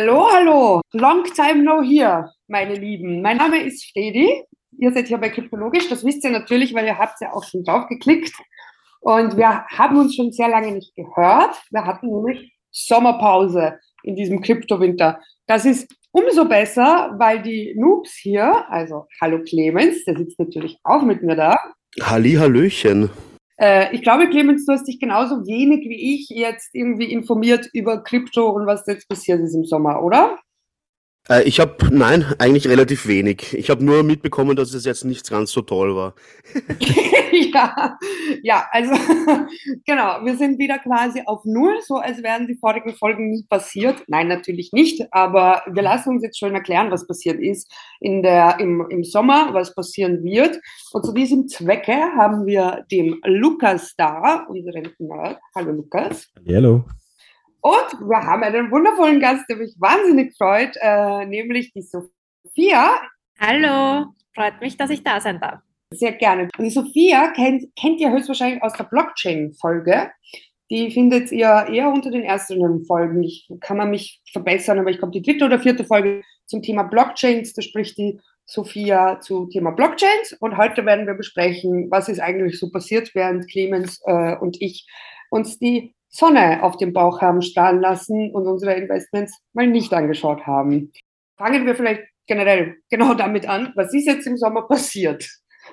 [0.00, 0.80] Hallo, hallo.
[0.92, 3.20] Long time no here, meine Lieben.
[3.20, 4.44] Mein Name ist Fredi.
[4.78, 5.88] Ihr seid hier bei Kryptologisch.
[5.88, 8.32] Das wisst ihr natürlich, weil ihr habt ja auch schon drauf geklickt.
[9.00, 11.56] Und wir haben uns schon sehr lange nicht gehört.
[11.72, 15.18] Wir hatten nämlich Sommerpause in diesem Kryptowinter.
[15.48, 21.02] Das ist umso besser, weil die Noobs hier, also hallo Clemens, der sitzt natürlich auch
[21.02, 21.58] mit mir da.
[22.00, 23.10] Halli, Hallöchen.
[23.60, 28.02] Äh, ich glaube, Clemens, du hast dich genauso wenig wie ich jetzt irgendwie informiert über
[28.02, 30.38] Krypto und was jetzt passiert ist im Sommer, oder?
[31.28, 33.54] Äh, ich habe, nein, eigentlich relativ wenig.
[33.54, 36.14] Ich habe nur mitbekommen, dass es jetzt nicht ganz so toll war.
[37.52, 37.98] ja,
[38.42, 38.92] ja, also
[39.86, 44.02] genau, wir sind wieder quasi auf Null, so als wären die vorigen Folgen nie passiert.
[44.08, 47.70] Nein, natürlich nicht, aber wir lassen uns jetzt schon erklären, was passiert ist
[48.00, 50.58] in der, im, im Sommer, was passieren wird.
[50.92, 55.38] Und zu diesem Zwecke haben wir dem Lukas da, unseren Nerd.
[55.54, 56.28] Hallo Lukas.
[56.46, 56.84] Hallo.
[57.60, 63.00] Und wir haben einen wundervollen Gast, der mich wahnsinnig freut, äh, nämlich die Sophia.
[63.40, 65.60] Hallo, freut mich, dass ich da sein darf.
[65.92, 66.48] Sehr gerne.
[66.58, 70.10] Die Sophia kennt, kennt ihr höchstwahrscheinlich aus der Blockchain-Folge.
[70.70, 73.22] Die findet ihr eher unter den ersten Folgen.
[73.22, 76.82] Ich kann man mich verbessern, aber ich glaube, die dritte oder vierte Folge zum Thema
[76.82, 80.34] Blockchains, da spricht die Sophia zu Thema Blockchains.
[80.40, 84.86] Und heute werden wir besprechen, was ist eigentlich so passiert, während Clemens äh, und ich
[85.30, 90.46] uns die Sonne auf dem Bauch haben strahlen lassen und unsere Investments mal nicht angeschaut
[90.46, 90.92] haben.
[91.36, 95.28] Fangen wir vielleicht generell genau damit an, was ist jetzt im Sommer passiert?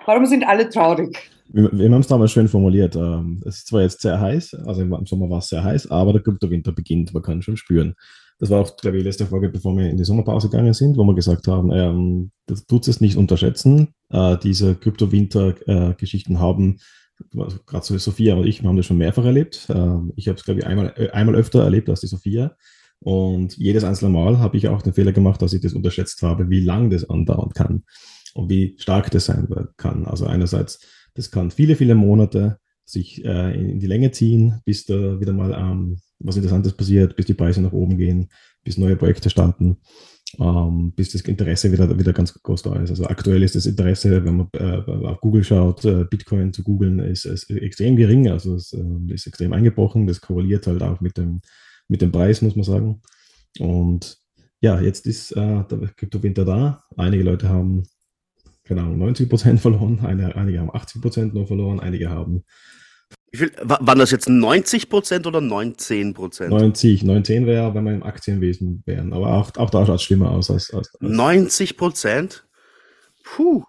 [0.05, 1.31] Warum sind alle traurig?
[1.47, 2.95] Wir, wir haben es damals schön formuliert.
[2.95, 6.13] Ähm, es ist zwar jetzt sehr heiß, also im Sommer war es sehr heiß, aber
[6.13, 7.95] der Kryptowinter beginnt, man kann schon spüren.
[8.39, 10.97] Das war auch, glaube ich, die letzte Folge, bevor wir in die Sommerpause gegangen sind,
[10.97, 13.93] wo wir gesagt haben, ähm, das tut es nicht unterschätzen.
[14.09, 16.79] Äh, diese Kryptowinter-Geschichten äh, haben
[17.65, 19.67] gerade so Sophia und ich, wir haben das schon mehrfach erlebt.
[19.69, 22.55] Ähm, ich habe es, glaube ich, einmal, äh, einmal öfter erlebt als die Sophia.
[22.99, 26.49] Und jedes einzelne Mal habe ich auch den Fehler gemacht, dass ich das unterschätzt habe,
[26.49, 27.83] wie lang das andauern kann
[28.33, 29.47] und wie stark das sein
[29.77, 30.05] kann.
[30.05, 30.79] Also einerseits,
[31.13, 35.53] das kann viele, viele Monate sich äh, in die Länge ziehen, bis da wieder mal
[35.53, 38.29] ähm, was Interessantes passiert, bis die Preise nach oben gehen,
[38.63, 39.77] bis neue Projekte starten
[40.39, 42.89] ähm, bis das Interesse wieder, wieder ganz groß da ist.
[42.89, 46.99] Also aktuell ist das Interesse, wenn man äh, auf Google schaut, äh, Bitcoin zu googeln,
[46.99, 50.07] ist, ist, extrem gering, also es äh, ist extrem eingebrochen.
[50.07, 51.41] Das korreliert halt auch mit dem,
[51.87, 53.01] mit dem Preis, muss man sagen.
[53.59, 54.17] Und
[54.61, 56.83] ja, jetzt ist äh, der Kryptowinter da.
[56.97, 57.83] Einige Leute haben,
[58.63, 62.43] keine Ahnung, 90 Prozent verloren, eine, einige haben 80 Prozent nur verloren, einige haben
[63.35, 66.49] viel, waren das jetzt 90 Prozent oder 19 Prozent?
[66.51, 69.13] 90, 19 wäre, wenn wir im Aktienwesen wären.
[69.13, 72.47] Aber auch, auch da schaut es schlimmer aus als, als, als 90 Prozent?
[73.23, 73.63] Puh.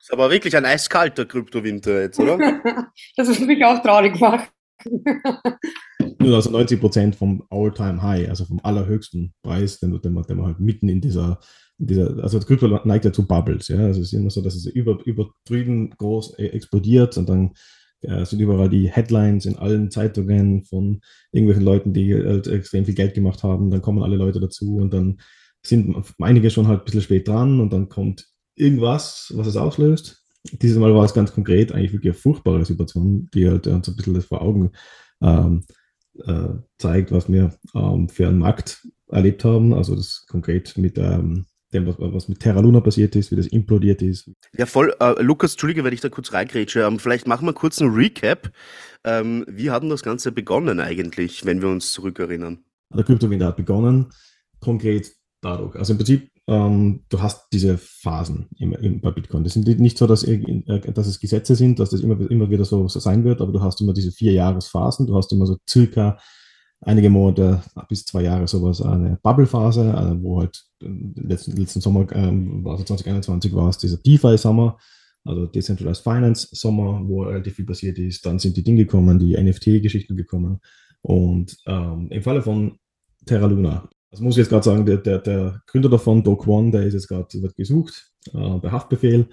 [0.00, 2.36] Ist aber wirklich ein eiskalter Kryptowinter jetzt, oder?
[3.16, 4.50] das ist mich auch traurig gemacht.
[6.18, 10.46] Nur also 90 Prozent vom All-Time-High, also vom allerhöchsten Preis, den, den, man, den man
[10.46, 11.38] halt mitten in dieser,
[11.78, 13.78] in dieser also Krypto neigt ja zu Bubbles, ja.
[13.78, 17.52] Also es ist immer so, dass es über, übertrieben groß äh, explodiert und dann
[18.02, 22.94] es sind überall die Headlines in allen Zeitungen von irgendwelchen Leuten, die halt extrem viel
[22.94, 23.70] Geld gemacht haben.
[23.70, 25.20] Dann kommen alle Leute dazu und dann
[25.64, 28.26] sind einige schon halt ein bisschen spät dran und dann kommt
[28.56, 30.24] irgendwas, was es auslöst.
[30.50, 33.96] Dieses Mal war es ganz konkret eigentlich wirklich eine furchtbare Situation, die halt uns ein
[33.96, 34.72] bisschen das vor Augen
[35.22, 35.64] ähm,
[36.26, 36.48] äh,
[36.78, 39.72] zeigt, was wir ähm, für einen Markt erlebt haben.
[39.72, 43.46] Also das konkret mit ähm, dem, was, was mit Terra Luna passiert ist, wie das
[43.46, 44.30] implodiert ist.
[44.56, 44.94] Ja, voll.
[45.00, 46.80] Äh, Lukas, Entschuldige, wenn ich da kurz reingrätsche.
[46.80, 48.52] Ähm, vielleicht machen wir kurz einen Recap.
[49.04, 52.58] Ähm, wie hat denn das Ganze begonnen eigentlich, wenn wir uns zurückerinnern?
[52.94, 54.10] Der Kryptowinter hat begonnen,
[54.60, 55.76] konkret dadurch.
[55.76, 59.44] Also im Prinzip, ähm, du hast diese Phasen im, im, bei Bitcoin.
[59.44, 60.38] Das sind nicht so, dass, äh,
[60.92, 63.60] dass es Gesetze sind, dass das immer, immer wieder so, so sein wird, aber du
[63.60, 65.06] hast immer diese vier Jahresphasen.
[65.06, 66.18] Du hast immer so circa
[66.82, 72.66] einige Monate bis zwei Jahre sowas eine Bubble-Phase, äh, wo halt letzten, letzten Sommer, ähm,
[72.66, 74.76] also 2021 war es dieser DeFi-Sommer,
[75.24, 78.26] also Decentralized Finance Sommer, wo relativ viel passiert ist.
[78.26, 80.58] Dann sind die Dinge gekommen, die NFT-Geschichten gekommen.
[81.02, 82.78] Und ähm, im Falle von
[83.26, 86.70] Terra Luna, das muss ich jetzt gerade sagen, der, der, der Gründer davon, Doc One,
[86.70, 89.28] der ist jetzt gerade gesucht äh, bei Haftbefehl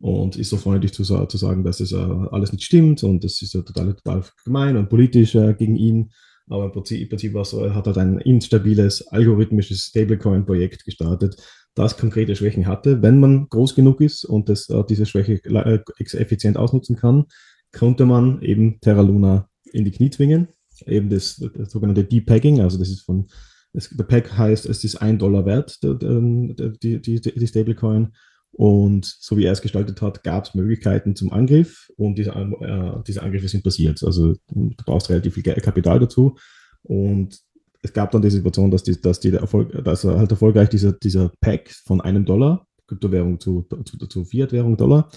[0.00, 3.40] und ist so freundlich zu, zu sagen, dass das äh, alles nicht stimmt und das
[3.40, 6.10] ist ja total, total gemein und politisch äh, gegen ihn.
[6.48, 11.36] Aber im Prinzip, im Prinzip war so, er hat halt ein instabiles, algorithmisches Stablecoin-Projekt gestartet,
[11.74, 13.02] das konkrete Schwächen hatte.
[13.02, 17.24] Wenn man groß genug ist und das, äh, diese Schwäche äh, effizient ausnutzen kann,
[17.72, 20.48] konnte man eben Terra Luna in die Knie zwingen.
[20.86, 23.26] Eben das, das sogenannte Depegging, also das ist von,
[23.72, 28.12] das, der Peg heißt, es ist ein Dollar wert, die, die, die Stablecoin.
[28.56, 33.02] Und so wie er es gestaltet hat, gab es Möglichkeiten zum Angriff und diese, äh,
[33.06, 34.02] diese Angriffe sind passiert.
[34.04, 36.36] Also du brauchst relativ viel Kapital dazu.
[36.82, 37.40] Und
[37.82, 41.32] es gab dann die Situation, dass, die, dass, die Erfolg, dass halt erfolgreich dieser, dieser
[41.40, 45.10] Pack von einem Dollar, Kryptowährung zu, zu, zu Fiat-Währung Dollar,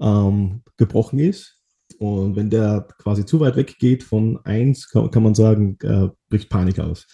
[0.00, 1.60] ähm, gebrochen ist.
[1.98, 6.08] Und wenn der quasi zu weit weg geht von 1, kann, kann man sagen, äh,
[6.28, 7.06] bricht Panik aus.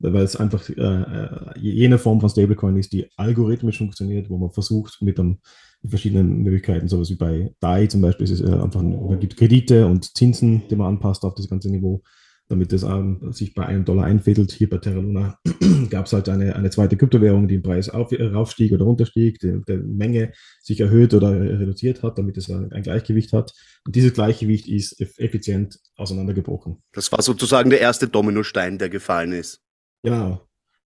[0.00, 4.50] Weil es einfach äh, äh, jene Form von Stablecoin ist, die algorithmisch funktioniert, wo man
[4.50, 5.38] versucht, mit einem,
[5.86, 9.86] verschiedenen Möglichkeiten, sowas wie bei DAI zum Beispiel, ist es äh, einfach, man gibt Kredite
[9.86, 12.02] und Zinsen, die man anpasst auf das ganze Niveau
[12.48, 14.52] damit es ähm, sich bei einem Dollar einfädelt.
[14.52, 15.38] Hier bei Terra Luna
[15.90, 19.38] gab es halt eine, eine zweite Kryptowährung, die im Preis auf, äh, raufstieg oder runterstieg,
[19.38, 23.52] die, die Menge sich erhöht oder reduziert hat, damit es ein, ein Gleichgewicht hat.
[23.86, 26.82] Und dieses Gleichgewicht ist effizient auseinandergebrochen.
[26.92, 29.63] Das war sozusagen der erste Dominostein, der gefallen ist.
[30.04, 30.40] Genau.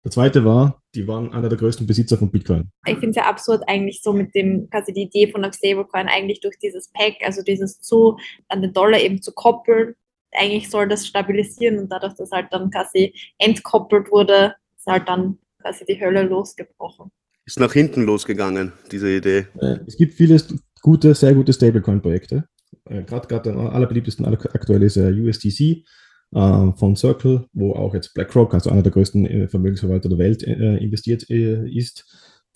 [0.05, 2.69] Der zweite war, die waren einer der größten Besitzer von Bitcoin.
[2.85, 6.07] Ich finde es ja absurd eigentlich so mit dem, quasi die Idee von einem Stablecoin
[6.07, 8.17] eigentlich durch dieses Pack, also dieses zu
[8.47, 9.95] an den Dollar eben zu koppeln,
[10.31, 15.39] eigentlich soll das stabilisieren und dadurch, dass halt dann quasi entkoppelt wurde, ist halt dann
[15.61, 17.11] quasi die Hölle losgebrochen.
[17.45, 19.47] Ist nach hinten losgegangen, diese Idee.
[19.59, 20.39] Äh, es gibt viele
[20.81, 22.47] gute, sehr gute Stablecoin-Projekte.
[22.85, 25.83] Äh, Gerade der allerbeliebtesten aktuell ist USDC
[26.31, 32.05] von Circle, wo auch jetzt BlackRock, also einer der größten Vermögensverwalter der Welt, investiert ist.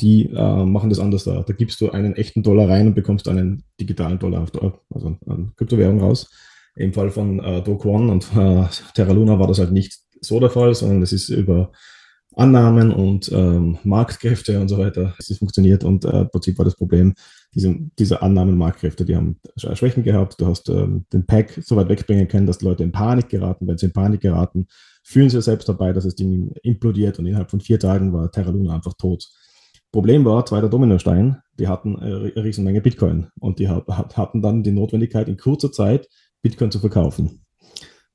[0.01, 1.41] Die machen das anders da.
[1.41, 4.45] Da gibst du einen echten Dollar rein und bekommst einen digitalen Dollar,
[4.89, 6.29] also eine Kryptowährung raus.
[6.75, 10.39] Im Fall von äh, Do Kwon und äh, Terra Luna war das halt nicht so
[10.39, 11.71] der Fall, sondern es ist über
[12.35, 16.65] Annahmen und ähm, Marktkräfte und so weiter es ist funktioniert und äh, im Prinzip war
[16.65, 17.13] das Problem,
[17.53, 20.39] diese, diese Annahmen, Marktkräfte, die haben Schwächen gehabt.
[20.39, 23.68] Du hast ähm, den Pack so weit wegbringen können, dass Leute in Panik geraten.
[23.68, 24.68] Wenn sie in Panik geraten,
[25.03, 28.51] fühlen sie selbst dabei, dass das Ding implodiert und innerhalb von vier Tagen war Terra
[28.51, 29.27] Luna einfach tot.
[29.92, 35.27] Problem war, zweiter Dominostein, die hatten eine Riesenmenge Bitcoin und die hatten dann die Notwendigkeit,
[35.27, 36.07] in kurzer Zeit
[36.42, 37.44] Bitcoin zu verkaufen.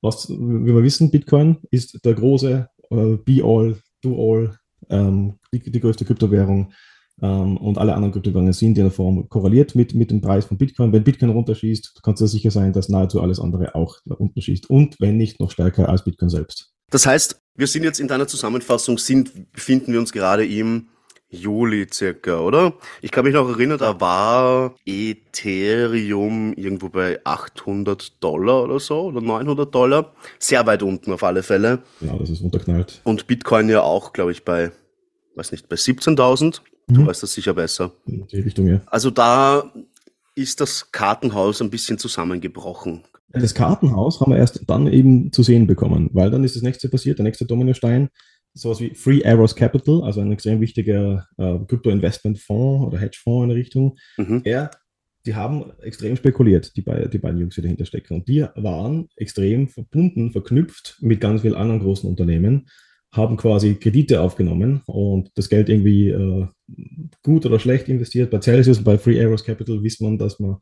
[0.00, 6.05] Was, wie wir wissen, Bitcoin ist der große äh, Be-All, Do-All, ähm, die, die, größte
[6.05, 6.73] Kryptowährung
[7.22, 10.58] ähm, und alle anderen Kryptowährungen sind in der Form korreliert mit, mit dem Preis von
[10.58, 10.92] Bitcoin.
[10.92, 14.96] Wenn Bitcoin runterschießt, kannst du sicher sein, dass nahezu alles andere auch unten schießt und
[15.00, 16.72] wenn nicht noch stärker als Bitcoin selbst.
[16.90, 20.88] Das heißt, wir sind jetzt in deiner Zusammenfassung, sind, befinden wir uns gerade im
[21.28, 22.74] Juli circa, oder?
[23.02, 29.20] Ich kann mich noch erinnern, da war Ethereum irgendwo bei 800 Dollar oder so, oder
[29.20, 30.14] 900 Dollar.
[30.38, 31.82] Sehr weit unten auf alle Fälle.
[32.00, 33.00] Ja, das ist runterknallt.
[33.02, 34.70] Und Bitcoin ja auch, glaube ich, bei,
[35.34, 36.60] weiß nicht, bei 17.000.
[36.88, 37.06] Du mhm.
[37.06, 37.93] weißt das sicher besser.
[38.06, 38.81] In die Richtung, ja.
[38.87, 39.73] Also da
[40.35, 43.05] ist das Kartenhaus ein bisschen zusammengebrochen.
[43.31, 46.88] Das Kartenhaus haben wir erst dann eben zu sehen bekommen, weil dann ist das nächste
[46.88, 48.09] passiert, der nächste Dominostein
[48.55, 53.59] sowas wie Free Arrows Capital, also ein extrem wichtiger äh, Krypto-Investment-Fonds oder Hedgefonds in der
[53.59, 53.97] Richtung.
[54.17, 54.41] Mhm.
[54.44, 54.71] Er,
[55.27, 58.15] die haben extrem spekuliert, die, beiden, die beiden Jungs, die dahinter stecken.
[58.15, 62.69] Und die waren extrem verbunden, verknüpft mit ganz vielen anderen großen Unternehmen,
[63.16, 66.46] haben quasi Kredite aufgenommen und das Geld irgendwie äh,
[67.22, 68.30] gut oder schlecht investiert.
[68.30, 70.56] Bei Celsius und bei Free Arrows Capital wissen man, dass man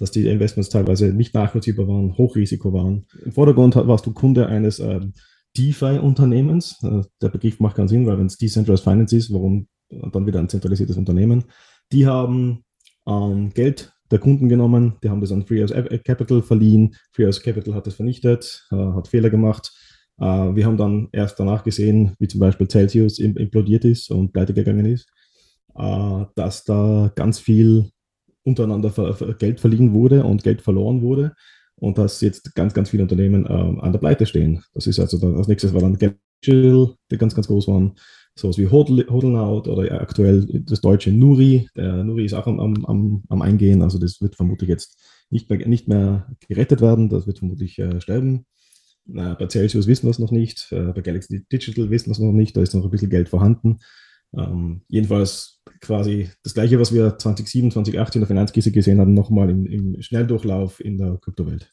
[0.00, 3.04] dass die Investments teilweise nicht nachvollziehbar waren, Hochrisiko waren.
[3.22, 5.12] Im Vordergrund warst du Kunde eines ähm,
[5.58, 6.78] DeFi-Unternehmens.
[6.82, 10.38] Äh, der Begriff macht keinen Sinn, weil wenn es Decentralized Finance ist, warum dann wieder
[10.38, 11.44] ein zentralisiertes Unternehmen?
[11.92, 12.64] Die haben
[13.06, 15.72] ähm, Geld der Kunden genommen, die haben das an FreeOS
[16.04, 16.94] Capital verliehen.
[17.12, 19.72] FreeOS Capital hat das vernichtet, äh, hat Fehler gemacht.
[20.20, 24.54] Äh, wir haben dann erst danach gesehen, wie zum Beispiel Celsius implodiert ist und pleite
[24.54, 25.08] gegangen ist,
[25.76, 27.90] äh, dass da ganz viel
[28.42, 28.90] untereinander
[29.38, 31.34] Geld verliehen wurde und Geld verloren wurde
[31.76, 34.62] und dass jetzt ganz, ganz viele Unternehmen ähm, an der Pleite stehen.
[34.74, 37.94] Das ist also dann, als nächstes war dann Genschill, die ganz, ganz groß waren,
[38.34, 41.68] sowas wie Hodlnaut oder aktuell das deutsche Nuri.
[41.76, 44.98] Der Nuri ist auch am, am, am Eingehen, also das wird vermutlich jetzt
[45.30, 48.46] nicht mehr, nicht mehr gerettet werden, das wird vermutlich äh, sterben.
[49.14, 52.32] Bei Celsius wissen wir es noch nicht, äh, bei Galaxy Digital wissen wir es noch
[52.32, 53.78] nicht, da ist noch ein bisschen Geld vorhanden.
[54.36, 59.50] Ähm, jedenfalls quasi das Gleiche, was wir 2007, 2008 in der Finanzkrise gesehen haben, nochmal
[59.50, 61.70] im, im Schnelldurchlauf in der Kryptowelt.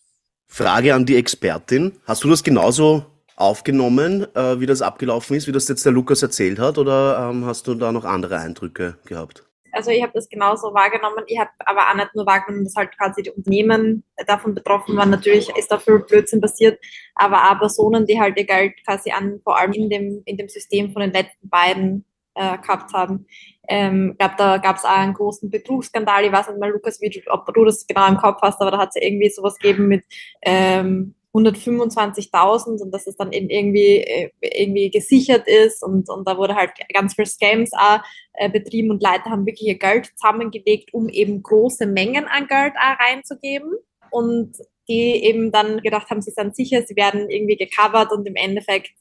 [0.47, 1.91] Frage an die Expertin.
[2.05, 6.23] Hast du das genauso aufgenommen, äh, wie das abgelaufen ist, wie das jetzt der Lukas
[6.23, 9.46] erzählt hat, oder ähm, hast du da noch andere Eindrücke gehabt?
[9.77, 11.23] Also ich habe das genauso wahrgenommen.
[11.27, 15.11] Ich habe aber auch nicht nur wahrgenommen, dass halt quasi die Unternehmen davon betroffen waren.
[15.11, 16.79] Natürlich ist da viel Blödsinn passiert,
[17.13, 20.49] aber auch Personen, die halt ihr Geld quasi an, vor allem in dem, in dem
[20.49, 23.27] System von den letzten beiden äh, gehabt haben.
[23.69, 26.25] Ähm, ich glaube, da gab es auch einen großen Betrugsskandal.
[26.25, 28.71] Ich weiß nicht mal, Lukas, wie du, ob du das genau im Kopf hast, aber
[28.71, 30.05] da hat es ja irgendwie sowas gegeben mit
[30.41, 36.37] ähm, 125.000 und dass es dann eben irgendwie, äh, irgendwie gesichert ist und, und da
[36.37, 37.99] wurde halt ganz viel Scams auch
[38.33, 42.73] äh, betrieben und Leute haben wirklich ihr Geld zusammengelegt, um eben große Mengen an Geld
[42.75, 43.73] auch reinzugeben
[44.11, 44.57] und
[44.89, 48.91] die eben dann gedacht haben, sie sind sicher, sie werden irgendwie gecovert und im Endeffekt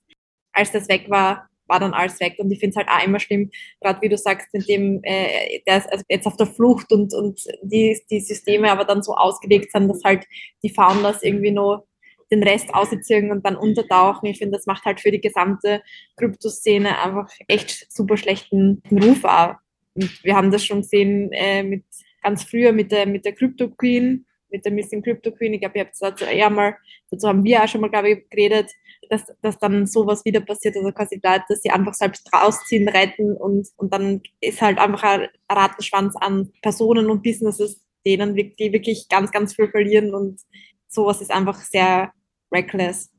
[0.52, 2.36] als das weg war, war dann alles weg.
[2.38, 3.50] Und ich finde es halt auch immer schlimm,
[3.80, 7.12] gerade wie du sagst, in dem, äh, der ist also jetzt auf der Flucht und,
[7.14, 10.26] und die, die Systeme aber dann so ausgelegt sind, dass halt
[10.62, 11.86] die Founders irgendwie nur
[12.30, 14.26] den Rest ausziehen und dann untertauchen.
[14.26, 15.82] Ich finde, das macht halt für die gesamte
[16.16, 19.54] Kryptoszene einfach echt super schlechten Ruf auch.
[19.94, 21.84] Und wir haben das schon gesehen äh, mit
[22.22, 25.54] ganz früher mit der, mit der Crypto Queen, mit der Missing Crypto Queen.
[25.54, 26.76] Ich glaube, ihr habt dazu eher mal,
[27.10, 28.70] dazu haben wir auch schon mal, glaube ich, geredet,
[29.08, 30.76] dass, dass dann sowas wieder passiert.
[30.76, 35.02] Also quasi Leute, dass sie einfach selbst rausziehen, retten und, und dann ist halt einfach
[35.04, 40.40] ein Ratenschwanz an Personen und Businesses, denen die wirklich ganz, ganz viel verlieren und
[40.96, 42.10] sowas ist einfach sehr
[42.52, 43.10] reckless.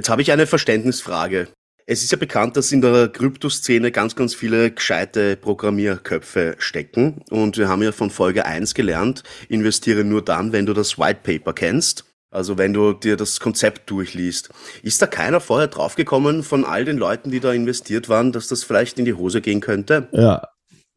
[0.00, 1.48] Jetzt habe ich eine Verständnisfrage.
[1.86, 7.22] Es ist ja bekannt, dass in der Kryptoszene ganz, ganz viele gescheite Programmierköpfe stecken.
[7.30, 11.20] Und wir haben ja von Folge 1 gelernt, investiere nur dann, wenn du das White
[11.22, 12.04] Paper kennst.
[12.30, 14.48] Also wenn du dir das Konzept durchliest.
[14.82, 18.64] Ist da keiner vorher draufgekommen von all den Leuten, die da investiert waren, dass das
[18.64, 20.08] vielleicht in die Hose gehen könnte?
[20.12, 20.48] Ja.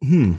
[0.07, 0.38] Hm.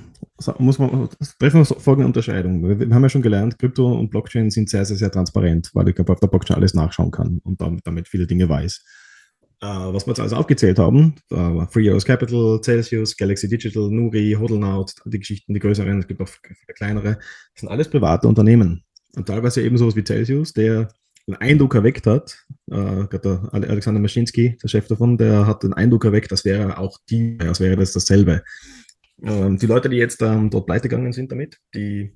[0.59, 1.09] Muss man,
[1.39, 2.63] treffen wir folgende Unterscheidung.
[2.79, 5.99] Wir haben ja schon gelernt, Krypto und Blockchain sind sehr, sehr, sehr transparent, weil ich
[5.99, 8.85] auf der Blockchain alles nachschauen kann und damit viele Dinge weiß.
[9.65, 14.37] Uh, was wir jetzt also aufgezählt haben, uh, Free House Capital, Celsius, Galaxy Digital, Nuri,
[14.39, 16.29] Hodlnaut, die Geschichten, die größeren, es gibt auch
[16.77, 18.85] kleinere, das sind alles private Unternehmen.
[19.17, 20.89] Und teilweise eben sowas wie Celsius, der
[21.27, 26.05] einen Eindruck erweckt hat, uh, der Alexander Maschinski, der Chef davon, der hat den Eindruck
[26.05, 28.43] erweckt, das wäre auch die, als wäre das dasselbe.
[29.23, 32.13] Ähm, die Leute, die jetzt ähm, dort pleite gegangen sind damit, die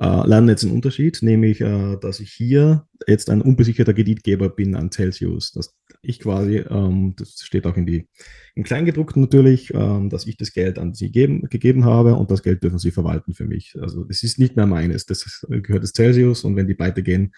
[0.00, 4.76] äh, lernen jetzt einen Unterschied, nämlich, äh, dass ich hier jetzt ein unbesicherter Kreditgeber bin
[4.76, 5.50] an Celsius.
[5.50, 8.08] Dass ich quasi, ähm, das steht auch in die,
[8.54, 12.42] im Kleingedruckten natürlich, ähm, dass ich das Geld an sie geben, gegeben habe und das
[12.42, 13.74] Geld dürfen sie verwalten für mich.
[13.80, 17.32] Also das ist nicht mehr meines, das gehört des Celsius und wenn die pleite gehen,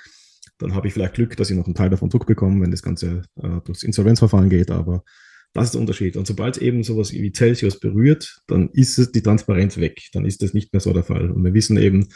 [0.59, 3.23] dann habe ich vielleicht Glück, dass ich noch einen Teil davon zurückbekomme, wenn das Ganze
[3.37, 5.05] äh, durchs Insolvenzverfahren geht, aber
[5.53, 6.17] das ist der Unterschied.
[6.17, 10.01] Und sobald es eben sowas wie Celsius berührt, dann ist es die Transparenz weg.
[10.13, 11.31] Dann ist das nicht mehr so der Fall.
[11.31, 12.09] Und wir wissen eben,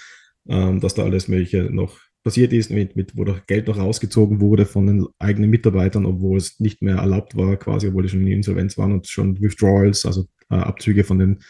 [0.48, 4.40] ähm, dass da alles Mögliche noch passiert ist, mit, mit, wo das Geld noch rausgezogen
[4.40, 8.26] wurde von den eigenen Mitarbeitern, obwohl es nicht mehr erlaubt war, quasi, obwohl die schon
[8.26, 11.40] in Insolvenz waren und schon Withdrawals, also äh, Abzüge von den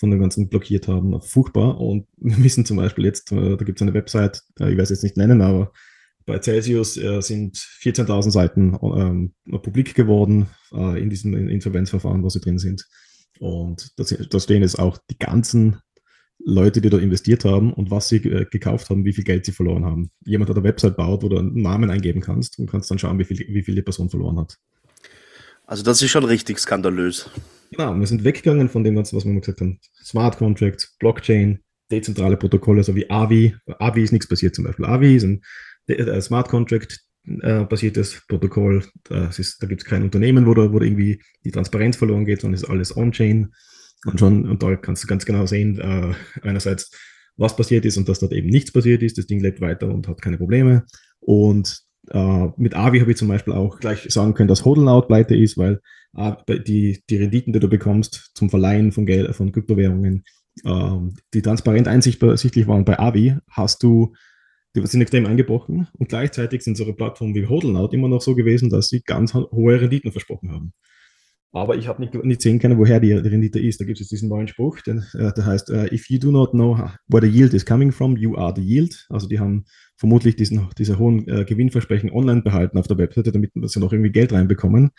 [0.00, 1.20] von den ganzen blockiert haben.
[1.20, 1.78] Furchtbar.
[1.78, 4.88] Und wir wissen zum Beispiel jetzt, äh, da gibt es eine Website, äh, ich weiß
[4.90, 5.72] jetzt nicht nennen, aber
[6.26, 12.40] bei Celsius äh, sind 14.000 Seiten ähm, publik geworden äh, in diesem Insolvenzverfahren, wo sie
[12.40, 12.86] drin sind.
[13.38, 15.80] Und da stehen jetzt auch die ganzen
[16.44, 19.52] Leute, die da investiert haben und was sie äh, gekauft haben, wie viel Geld sie
[19.52, 20.10] verloren haben.
[20.24, 23.18] Jemand hat eine Website baut, wo du einen Namen eingeben kannst und kannst dann schauen,
[23.18, 24.56] wie viel, wie viel die Person verloren hat.
[25.66, 27.30] Also das ist schon richtig skandalös.
[27.70, 29.78] Genau, wir sind weggegangen von dem, was wir immer gesagt haben.
[30.02, 31.60] Smart Contracts, Blockchain,
[31.90, 33.54] dezentrale Protokolle, so wie AVI.
[33.78, 34.86] AVI ist nichts passiert zum Beispiel.
[34.86, 35.42] AVI ist ein
[35.86, 37.00] äh, Smart Contract
[37.42, 38.84] äh, basiertes Protokoll.
[39.36, 42.60] Ist, da gibt es kein Unternehmen, wo da, wo irgendwie die Transparenz verloren geht, sondern
[42.60, 43.52] ist alles on-chain.
[44.06, 46.90] Und schon, und da kannst du ganz genau sehen, äh, einerseits,
[47.36, 49.18] was passiert ist und dass dort eben nichts passiert ist.
[49.18, 50.84] Das Ding lebt weiter und hat keine Probleme.
[51.20, 55.36] Und äh, mit Avi habe ich zum Beispiel auch gleich sagen können, dass Hodlout pleite
[55.36, 55.80] ist, weil
[56.16, 60.24] äh, die, die Renditen, die du bekommst zum Verleihen von Geld, von Kryptowährungen,
[60.64, 60.96] äh,
[61.34, 64.14] die transparent einsichtlich waren bei Avi, hast du
[64.76, 68.70] die sind extrem eingebrochen und gleichzeitig sind so Plattformen wie Hodlout immer noch so gewesen,
[68.70, 70.72] dass sie ganz hohe Renditen versprochen haben.
[71.52, 73.80] Aber ich habe nicht, nicht sehen können, woher die Rendite ist.
[73.80, 76.52] Da gibt es diesen neuen Spruch, den, äh, der heißt, uh, if you do not
[76.52, 79.06] know where the yield is coming from, you are the yield.
[79.08, 79.64] Also die haben
[79.96, 84.12] vermutlich diesen, diese hohen äh, Gewinnversprechen online behalten auf der Webseite, damit sie noch irgendwie
[84.12, 84.90] Geld reinbekommen.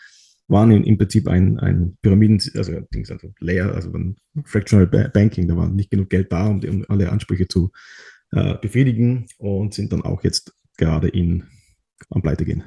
[0.48, 5.56] Waren in, im Prinzip ein, ein Pyramiden, also, also Layer, also ein Fractional Banking, da
[5.56, 7.70] war nicht genug Geld da, um, um alle Ansprüche zu
[8.32, 11.44] äh, befriedigen und sind dann auch jetzt gerade in,
[12.10, 12.64] am Pleite gehen.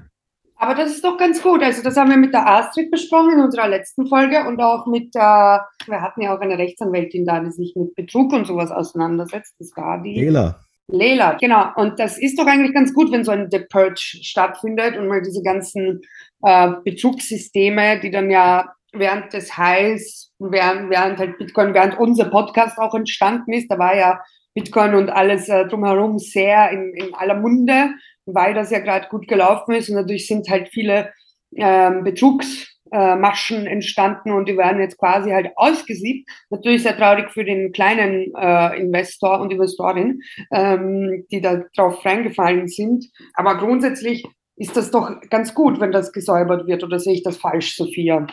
[0.57, 1.61] Aber das ist doch ganz gut.
[1.61, 5.13] Also das haben wir mit der Astrid besprochen in unserer letzten Folge und auch mit
[5.13, 9.55] der, wir hatten ja auch eine Rechtsanwältin da, die sich mit Betrug und sowas auseinandersetzt.
[9.59, 10.19] Das war die.
[10.19, 10.59] Lela.
[10.87, 11.65] Lela, genau.
[11.75, 15.21] Und das ist doch eigentlich ganz gut, wenn so ein The Purge stattfindet und mal
[15.21, 16.01] diese ganzen
[16.43, 22.77] äh, Betrugssysteme, die dann ja während des Highs, während, während halt Bitcoin, während unser Podcast
[22.77, 24.21] auch entstanden ist, da war ja
[24.55, 27.91] Bitcoin und alles äh, drumherum sehr in, in aller Munde
[28.25, 31.13] weil das ja gerade gut gelaufen ist und dadurch sind halt viele
[31.55, 36.29] ähm, Betrugsmaschen äh, entstanden und die werden jetzt quasi halt ausgesiebt.
[36.49, 40.21] Natürlich sehr traurig für den kleinen äh, Investor und Investorin,
[40.51, 43.05] ähm, die da drauf reingefallen sind.
[43.35, 44.25] Aber grundsätzlich
[44.57, 48.25] ist das doch ganz gut, wenn das gesäubert wird, oder sehe ich das falsch, Sophia?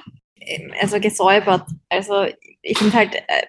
[0.46, 1.66] Ähm, also gesäubert.
[1.88, 2.26] Also
[2.62, 3.46] ich finde halt, äh,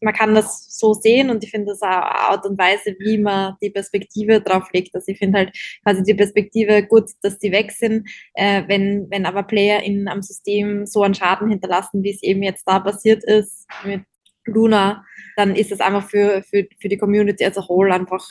[0.00, 3.18] man kann das so sehen und ich finde das auch eine Art und Weise, wie
[3.18, 4.94] man die Perspektive drauf legt.
[4.94, 9.26] Also ich finde halt quasi die Perspektive gut, dass die weg sind, äh, wenn, wenn
[9.26, 13.24] aber Player in am System so einen Schaden hinterlassen, wie es eben jetzt da passiert
[13.24, 14.02] ist mit
[14.44, 15.04] Luna,
[15.36, 18.24] dann ist es einfach für, für, für die Community als a whole einfach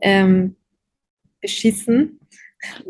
[0.00, 0.56] ähm,
[1.40, 2.20] beschissen.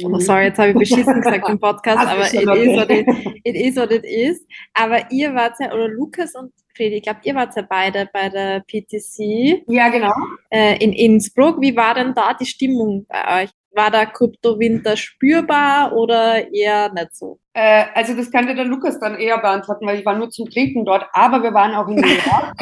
[0.02, 3.06] Oh, sorry, jetzt habe ich beschissen gesagt im Podcast, aber it is, what it,
[3.44, 4.44] it is what it is.
[4.74, 8.28] Aber ihr wart ja, oder Lukas und Fredi, ich glaube, ihr wart ja beide bei
[8.28, 9.64] der PTC.
[9.68, 10.12] Ja, genau.
[10.50, 11.60] Äh, in Innsbruck.
[11.60, 13.50] Wie war denn da die Stimmung bei euch?
[13.72, 17.38] War der Kryptowinter spürbar oder eher nicht so?
[17.52, 20.84] Äh, also das dir der Lukas dann eher beantworten, weil ich war nur zum Trinken
[20.84, 22.54] dort, aber wir waren auch in New York.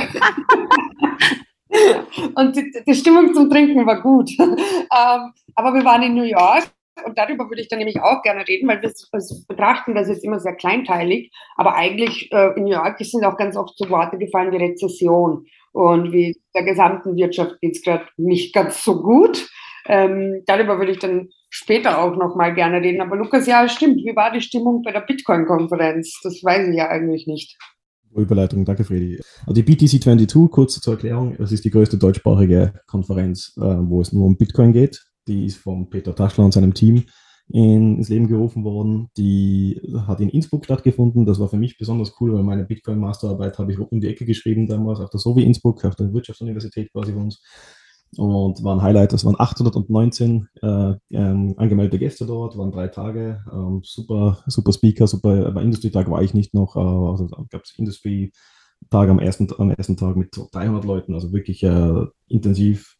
[2.34, 4.30] Und die, die, Stimmung zum Trinken war gut.
[4.38, 6.64] ähm, aber wir waren in New York
[7.04, 10.24] und darüber würde ich dann nämlich auch gerne reden, weil wir also betrachten das jetzt
[10.24, 14.18] immer sehr kleinteilig, aber eigentlich äh, in New York sind auch ganz oft so Worte
[14.18, 19.48] gefallen wie Rezession und wie der gesamten Wirtschaft geht es gerade nicht ganz so gut.
[19.86, 23.00] Ähm, darüber würde ich dann später auch noch mal gerne reden.
[23.00, 23.96] Aber Lukas, ja, stimmt.
[24.04, 26.20] Wie war die Stimmung bei der Bitcoin-Konferenz?
[26.22, 27.56] Das weiß ich ja eigentlich nicht.
[28.14, 29.20] Überleitung, danke Fredi.
[29.46, 34.02] Also die BTC 22, kurz zur Erklärung, das ist die größte deutschsprachige Konferenz, äh, wo
[34.02, 35.02] es nur um Bitcoin geht.
[35.28, 37.04] Die ist von Peter Taschler und seinem Team
[37.48, 39.08] in, ins Leben gerufen worden.
[39.16, 41.26] Die hat in Innsbruck stattgefunden.
[41.26, 44.66] Das war für mich besonders cool, weil meine Bitcoin-Masterarbeit habe ich um die Ecke geschrieben
[44.66, 47.42] damals auf der Sovi Innsbruck, auf der Wirtschaftsuniversität quasi von uns.
[48.18, 49.12] Und war ein Highlight.
[49.12, 53.42] Das waren 819 äh, ähm, angemeldete Gäste dort, waren drei Tage.
[53.50, 55.46] Ähm, super, super Speaker, super.
[55.46, 56.76] Aber Industrietag war ich nicht noch.
[56.76, 61.62] Äh, also gab es Industrie-Tag am ersten, am ersten Tag mit 300 Leuten, also wirklich
[61.62, 62.98] äh, intensiv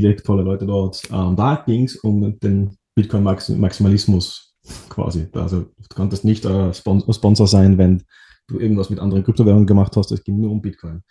[0.00, 1.02] viele tolle Leute dort.
[1.12, 4.54] Ähm, da ging es um den Bitcoin-Maximalismus
[4.88, 5.28] quasi.
[5.32, 8.02] Also du konntest nicht äh, Sponsor sein, wenn
[8.48, 10.12] du irgendwas mit anderen Kryptowährungen gemacht hast.
[10.12, 11.02] Es ging nur um Bitcoin.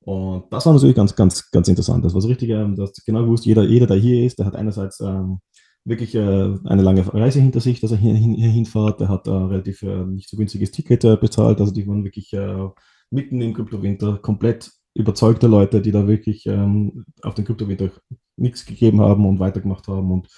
[0.00, 2.04] Und das war natürlich ganz, ganz, ganz interessant.
[2.04, 4.54] Das war so richtig, ähm, dass genau gewusst, jeder, jeder, der hier ist, der hat
[4.54, 5.40] einerseits ähm,
[5.84, 9.00] wirklich äh, eine lange Reise hinter sich, dass er hier, hin, hier hinfährt.
[9.00, 11.60] Der hat äh, relativ äh, nicht so günstiges Ticket äh, bezahlt.
[11.60, 12.68] Also die waren wirklich äh,
[13.10, 17.90] mitten im Kryptowinter komplett überzeugte Leute, die da wirklich ähm, auf den Kryptowinter
[18.36, 20.28] nichts gegeben haben und weitergemacht haben und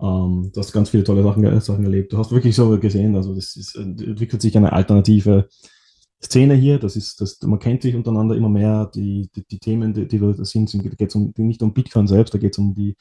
[0.00, 2.12] ähm, du hast ganz viele tolle Sachen, Sachen erlebt.
[2.12, 5.48] Du hast wirklich so gesehen, also das ist, entwickelt sich eine alternative
[6.22, 6.78] Szene hier.
[6.78, 8.90] Das ist, das, man kennt sich untereinander immer mehr.
[8.94, 12.06] Die, die, die Themen, die, die da sind, sind geht es um, nicht um Bitcoin
[12.06, 12.96] selbst, da geht es um die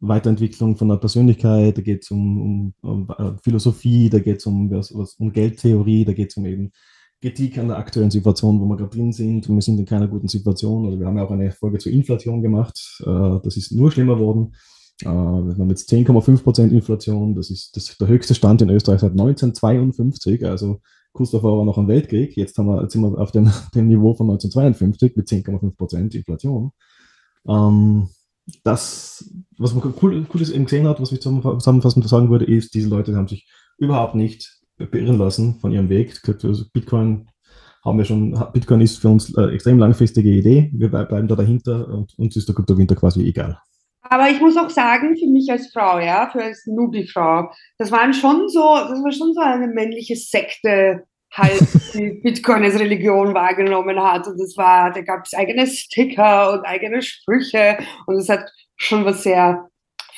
[0.00, 4.46] Weiterentwicklung von der Persönlichkeit, da geht es um, um, um, äh, Philosophie, da geht es
[4.46, 4.70] um,
[5.18, 6.72] um Geldtheorie, da geht es um eben
[7.20, 9.48] Kritik an der aktuellen Situation, wo wir gerade drin sind.
[9.48, 10.86] Und wir sind in keiner guten Situation.
[10.86, 12.78] Also wir haben ja auch eine Folge zur Inflation gemacht.
[13.04, 14.54] Äh, das ist nur schlimmer geworden.
[15.02, 17.34] Äh, wir haben jetzt 10,5 Prozent Inflation.
[17.34, 20.46] Das ist, das der höchste Stand in Österreich seit 1952.
[20.46, 20.80] Also
[21.12, 22.36] kurz davor war noch ein Weltkrieg.
[22.36, 26.14] Jetzt, haben wir, jetzt sind wir auf dem, dem Niveau von 1952 mit 10,5 Prozent
[26.14, 26.70] Inflation.
[27.48, 28.08] Ähm,
[28.62, 29.28] das,
[29.58, 33.14] was man cool, Cooles eben gesehen hat, was ich zusammenfassend sagen würde, ist, diese Leute
[33.16, 36.20] haben sich überhaupt nicht beirren lassen von ihrem Weg.
[36.42, 37.28] Also Bitcoin
[37.84, 40.70] haben wir schon, Bitcoin ist für uns eine extrem langfristige Idee.
[40.74, 43.60] Wir bleiben da dahinter und uns ist der Kryptowinter quasi egal.
[44.02, 48.14] Aber ich muss auch sagen, für mich als Frau, ja, für als Nubi-Frau, das waren
[48.14, 51.60] schon so, das war schon so eine männliche Sekte, halt,
[51.94, 54.26] die Bitcoin als Religion wahrgenommen hat.
[54.26, 59.04] Und das war, da gab es eigene Sticker und eigene Sprüche und es hat schon
[59.04, 59.68] was sehr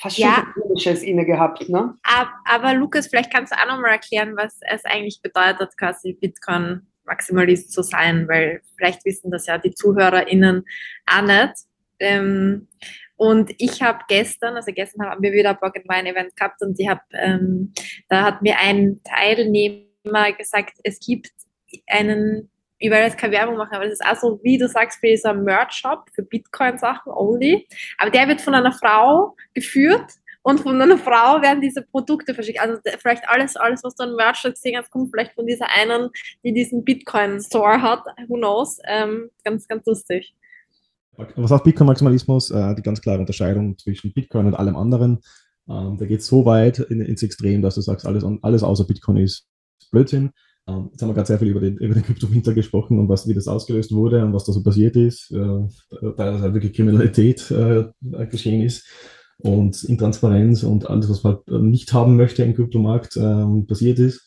[0.00, 0.44] fast schon ja.
[0.80, 1.94] Komisches inne gehabt, ne?
[2.02, 6.86] Aber, aber, Lukas, vielleicht kannst du auch nochmal erklären, was es eigentlich bedeutet, quasi Bitcoin
[7.04, 10.64] Maximalist zu sein, weil vielleicht wissen das ja die ZuhörerInnen
[11.06, 11.54] auch nicht.
[11.98, 12.68] Ähm,
[13.16, 16.78] und ich habe gestern, also gestern haben wir wieder ein Blog Wine Event gehabt und
[16.78, 17.72] ich habe, ähm,
[18.08, 21.30] da hat mir ein Teilnehmer gesagt, es gibt
[21.86, 25.00] einen ich will jetzt keine Werbung machen, aber das ist auch so, wie du sagst,
[25.00, 27.68] für ein Merch-Shop für Bitcoin-Sachen only.
[27.98, 30.10] Aber der wird von einer Frau geführt
[30.42, 32.60] und von einer Frau werden diese Produkte verschickt.
[32.60, 36.08] Also vielleicht alles, alles, was du an Merch gesehen hast, kommt vielleicht von dieser einen,
[36.42, 38.04] die diesen Bitcoin-Store hat.
[38.28, 38.78] Who knows?
[38.88, 40.34] Ähm, ganz, ganz lustig.
[41.36, 42.50] Was heißt Bitcoin-Maximalismus?
[42.50, 45.18] Äh, die ganz klare Unterscheidung zwischen Bitcoin und allem anderen.
[45.68, 48.86] Ähm, da geht es so weit in, ins Extrem, dass du sagst, alles, alles außer
[48.86, 49.46] Bitcoin ist
[49.90, 50.30] Blödsinn.
[50.66, 53.28] Ähm, jetzt haben wir gerade sehr viel über den, über den Kryptowinter gesprochen und was,
[53.28, 55.68] wie das ausgelöst wurde und was da so passiert ist, äh,
[56.16, 57.84] halt wirklich Kriminalität äh,
[58.26, 58.86] geschehen ist
[59.42, 64.26] und Intransparenz und alles, was man halt nicht haben möchte im Kryptomarkt, äh, passiert ist.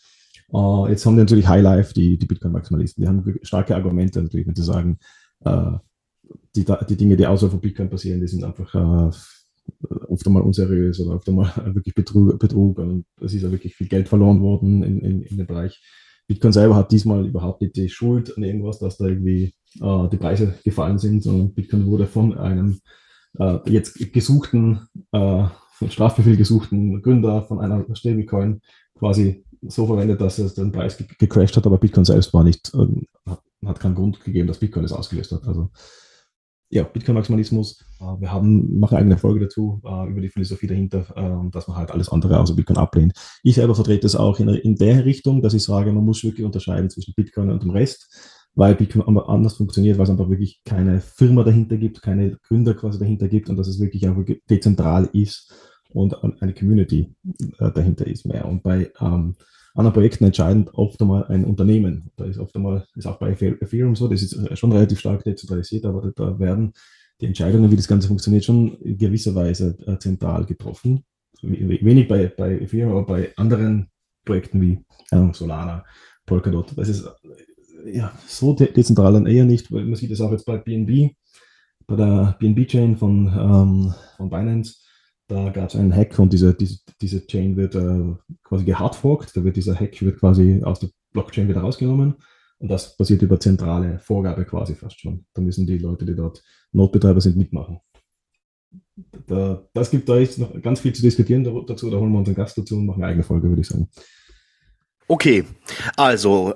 [0.53, 4.55] Äh, jetzt haben die natürlich Highlife, die, die Bitcoin-Maximalisten, die haben starke Argumente natürlich, wenn
[4.55, 4.97] sie sagen,
[5.45, 5.71] äh,
[6.55, 9.11] die, die Dinge, die außerhalb von Bitcoin passieren, die sind einfach äh,
[10.07, 12.79] oft einmal unseriös oder oft einmal wirklich Betrug, Betrug.
[12.79, 15.81] Und es ist ja wirklich viel Geld verloren worden in, in, in dem Bereich.
[16.27, 20.17] Bitcoin selber hat diesmal überhaupt nicht die Schuld an irgendwas, dass da irgendwie äh, die
[20.17, 22.79] Preise gefallen sind, sondern Bitcoin wurde von einem
[23.39, 28.61] äh, jetzt gesuchten, äh, von Strafbefehl gesuchten Gründer von einer Stablecoin
[28.97, 32.73] quasi so verwendet, dass es den Preis ge gecrashed hat, aber Bitcoin selbst war nicht,
[32.73, 35.47] äh, hat, keinen Grund gegeben, dass Bitcoin es ausgelöst hat.
[35.47, 35.69] Also
[36.69, 37.85] ja, Bitcoin-Maximalismus.
[37.99, 41.77] Äh, wir haben, machen eine Folge dazu äh, über die Philosophie dahinter, äh, dass man
[41.77, 43.13] halt alles andere außer Bitcoin ablehnt.
[43.43, 46.45] Ich selber vertrete es auch in, in der Richtung, dass ich sage, man muss wirklich
[46.45, 48.09] unterscheiden zwischen Bitcoin und dem Rest,
[48.55, 52.99] weil Bitcoin anders funktioniert, weil es einfach wirklich keine Firma dahinter gibt, keine Gründer quasi
[52.99, 55.51] dahinter gibt und dass es wirklich einfach dezentral ist
[55.93, 57.15] und eine Community
[57.59, 58.45] äh, dahinter ist mehr.
[58.45, 59.35] Und bei ähm,
[59.75, 62.11] anderen Projekten entscheidend oft einmal ein Unternehmen.
[62.15, 65.23] Da ist oft einmal, ist auch bei Ethereum so, das ist äh, schon relativ stark
[65.23, 66.73] dezentralisiert, aber da werden
[67.21, 71.03] die Entscheidungen, wie das Ganze funktioniert, schon in gewisser Weise äh, zentral getroffen.
[71.41, 73.89] Wenig bei, bei Ethereum, aber bei anderen
[74.23, 74.79] Projekten wie
[75.11, 75.83] äh, Solana,
[76.25, 76.77] Polkadot.
[76.77, 77.05] Das ist
[77.85, 81.13] ja, so de dezentral dann eher nicht, weil man sieht das auch jetzt bei BNB,
[81.87, 84.83] bei der BNB-Chain von, ähm, von Binance
[85.27, 89.35] da gab es einen Hack und diese, diese, diese Chain wird äh, quasi gehardforkt.
[89.35, 92.15] Da wird dieser Hack wird quasi aus der Blockchain wieder rausgenommen.
[92.59, 95.25] Und das passiert über zentrale Vorgabe quasi fast schon.
[95.33, 97.79] Da müssen die Leute, die dort Notbetreiber sind, mitmachen.
[99.27, 101.89] Da, das gibt da jetzt noch ganz viel zu diskutieren dazu.
[101.89, 103.89] Da holen wir unseren Gast dazu und machen eine eigene Folge, würde ich sagen.
[105.07, 105.43] Okay,
[105.97, 106.53] also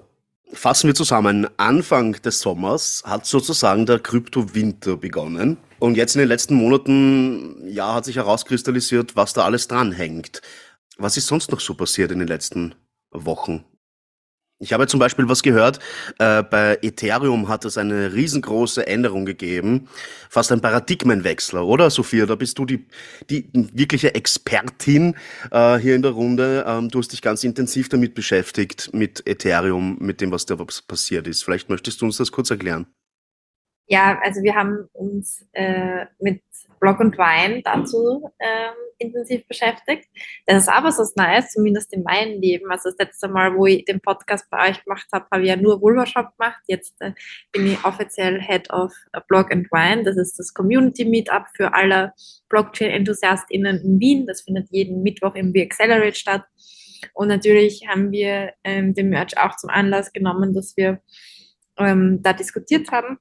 [0.53, 1.47] fassen wir zusammen.
[1.57, 5.57] Anfang des Sommers hat sozusagen der Kryptowinter begonnen.
[5.79, 10.41] Und jetzt in den letzten Monaten, ja, hat sich herauskristallisiert, was da alles dranhängt.
[10.97, 12.73] Was ist sonst noch so passiert in den letzten
[13.11, 13.63] Wochen?
[14.59, 15.77] Ich habe zum Beispiel was gehört,
[16.17, 19.87] äh, bei Ethereum hat es eine riesengroße Änderung gegeben,
[20.31, 22.25] fast ein Paradigmenwechsel, oder Sophia?
[22.25, 22.87] Da bist du die,
[23.29, 25.15] die wirkliche Expertin
[25.51, 26.65] äh, hier in der Runde.
[26.67, 31.27] Ähm, du hast dich ganz intensiv damit beschäftigt, mit Ethereum, mit dem, was da passiert
[31.27, 31.43] ist.
[31.43, 32.87] Vielleicht möchtest du uns das kurz erklären.
[33.85, 36.41] Ja, also wir haben uns äh, mit
[36.79, 40.05] Blog und Wein dazu ähm, intensiv beschäftigt.
[40.45, 42.69] Das ist aber so Neues, zumindest in meinem Leben.
[42.71, 45.55] Also das letzte Mal, wo ich den Podcast bei euch gemacht habe, habe ich ja
[45.55, 46.61] nur Vulva Shop gemacht.
[46.67, 47.13] Jetzt äh,
[47.51, 48.93] bin ich offiziell Head of
[49.27, 50.03] Blog and Wine.
[50.03, 52.13] Das ist das Community Meetup für alle
[52.49, 54.25] Blockchain-EnthusiastInnen in Wien.
[54.25, 56.43] Das findet jeden Mittwoch im V-Accelerate statt.
[57.13, 60.99] Und natürlich haben wir ähm, den Merch auch zum Anlass genommen, dass wir
[61.77, 63.19] ähm, da diskutiert haben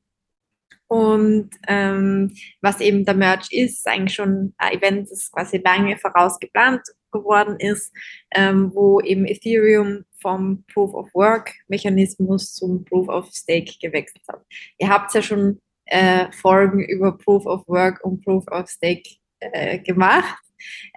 [0.88, 6.83] und ähm, was eben der Merch ist, eigentlich schon ein Event, das quasi lange vorausgeplant
[7.11, 7.92] geworden ist,
[8.35, 14.42] ähm, wo eben Ethereum vom Proof of Work Mechanismus zum Proof of Stake gewechselt hat.
[14.79, 19.09] Ihr habt ja schon äh, Folgen über Proof of Work und Proof of Stake
[19.40, 20.38] äh, gemacht.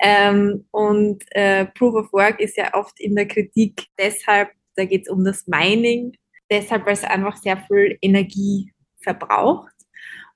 [0.02, 5.04] Ähm, und äh, Proof of Work ist ja oft in der Kritik deshalb, da geht
[5.04, 6.16] es um das Mining,
[6.50, 8.72] deshalb, weil es einfach sehr viel Energie
[9.02, 9.74] verbraucht.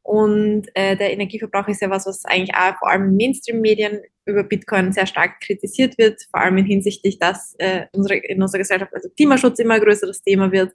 [0.03, 4.43] Und äh, der Energieverbrauch ist ja was, was eigentlich auch vor allem in Mainstream-Medien über
[4.43, 8.93] Bitcoin sehr stark kritisiert wird, vor allem in hinsichtlich, dass äh, unsere, in unserer Gesellschaft
[8.93, 10.73] also Klimaschutz immer ein größeres Thema wird.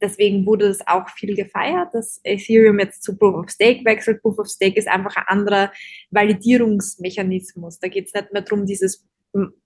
[0.00, 4.22] Deswegen wurde das auch viel gefeiert, dass Ethereum jetzt zu Proof of Stake wechselt.
[4.22, 5.72] Proof of Stake ist einfach ein anderer
[6.10, 7.78] Validierungsmechanismus.
[7.80, 9.06] Da geht es nicht mehr darum, dieses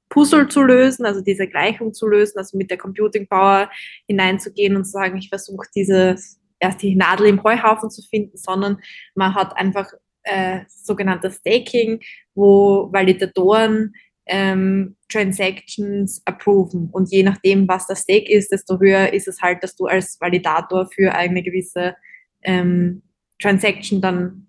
[0.08, 3.70] Puzzle zu lösen, also diese Gleichung zu lösen, also mit der Computing Power
[4.06, 8.78] hineinzugehen und zu sagen, ich versuche dieses erst die Nadel im Heuhaufen zu finden, sondern
[9.14, 12.00] man hat einfach äh, sogenanntes Staking,
[12.34, 13.94] wo Validatoren
[14.26, 16.88] ähm, Transactions approven.
[16.90, 20.18] Und je nachdem, was das Stake ist, desto höher ist es halt, dass du als
[20.20, 21.94] Validator für eine gewisse
[22.42, 23.02] ähm,
[23.38, 24.46] Transaction dann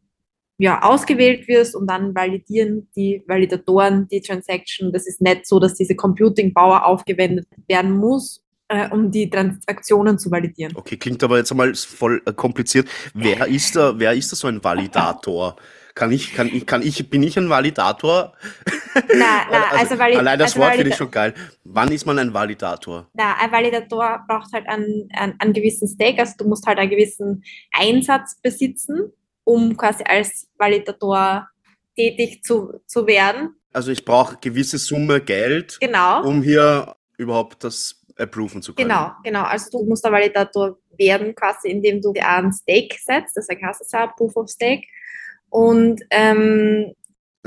[0.58, 4.94] ja, ausgewählt wirst und dann validieren die Validatoren die Transaction.
[4.94, 10.18] Das ist nicht so, dass diese Computing Power aufgewendet werden muss, äh, um die Transaktionen
[10.18, 10.74] zu validieren.
[10.76, 12.88] Okay, klingt aber jetzt einmal voll äh, kompliziert.
[13.14, 15.56] Wer ist da, wer ist da so ein Validator?
[15.94, 18.34] Kann ich, kann ich, kann ich, bin ich ein Validator?
[19.14, 21.34] Na, na, also, also Vali allein das also Wort finde ich schon geil.
[21.64, 23.08] Wann ist man ein Validator?
[23.14, 26.90] Na, ein Validator braucht halt einen, einen, einen gewissen Stake, also du musst halt einen
[26.90, 29.14] gewissen Einsatz besitzen,
[29.46, 31.48] um quasi als Validator
[31.96, 33.56] tätig zu, zu werden.
[33.72, 36.24] Also ich brauche gewisse Summe Geld, genau.
[36.24, 38.90] um hier überhaupt das approven zu können.
[38.90, 39.44] Genau, genau.
[39.44, 43.36] Also du musst der Validator werden, quasi, indem du dir einen Stake setzt.
[43.36, 44.88] Deswegen heißt es ja Proof of Stake.
[45.50, 46.94] Und ähm,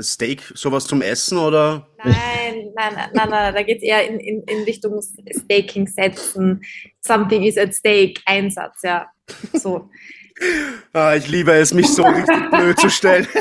[0.01, 1.87] Steak, sowas zum Essen oder?
[1.97, 6.61] Nein, nein, nein, nein, nein da geht es eher in, in, in Richtung Staking setzen.
[7.01, 9.07] Something is at stake, Einsatz, ja.
[9.53, 9.89] So.
[10.93, 13.27] Ah, ich liebe es, mich so richtig blöd zu stellen.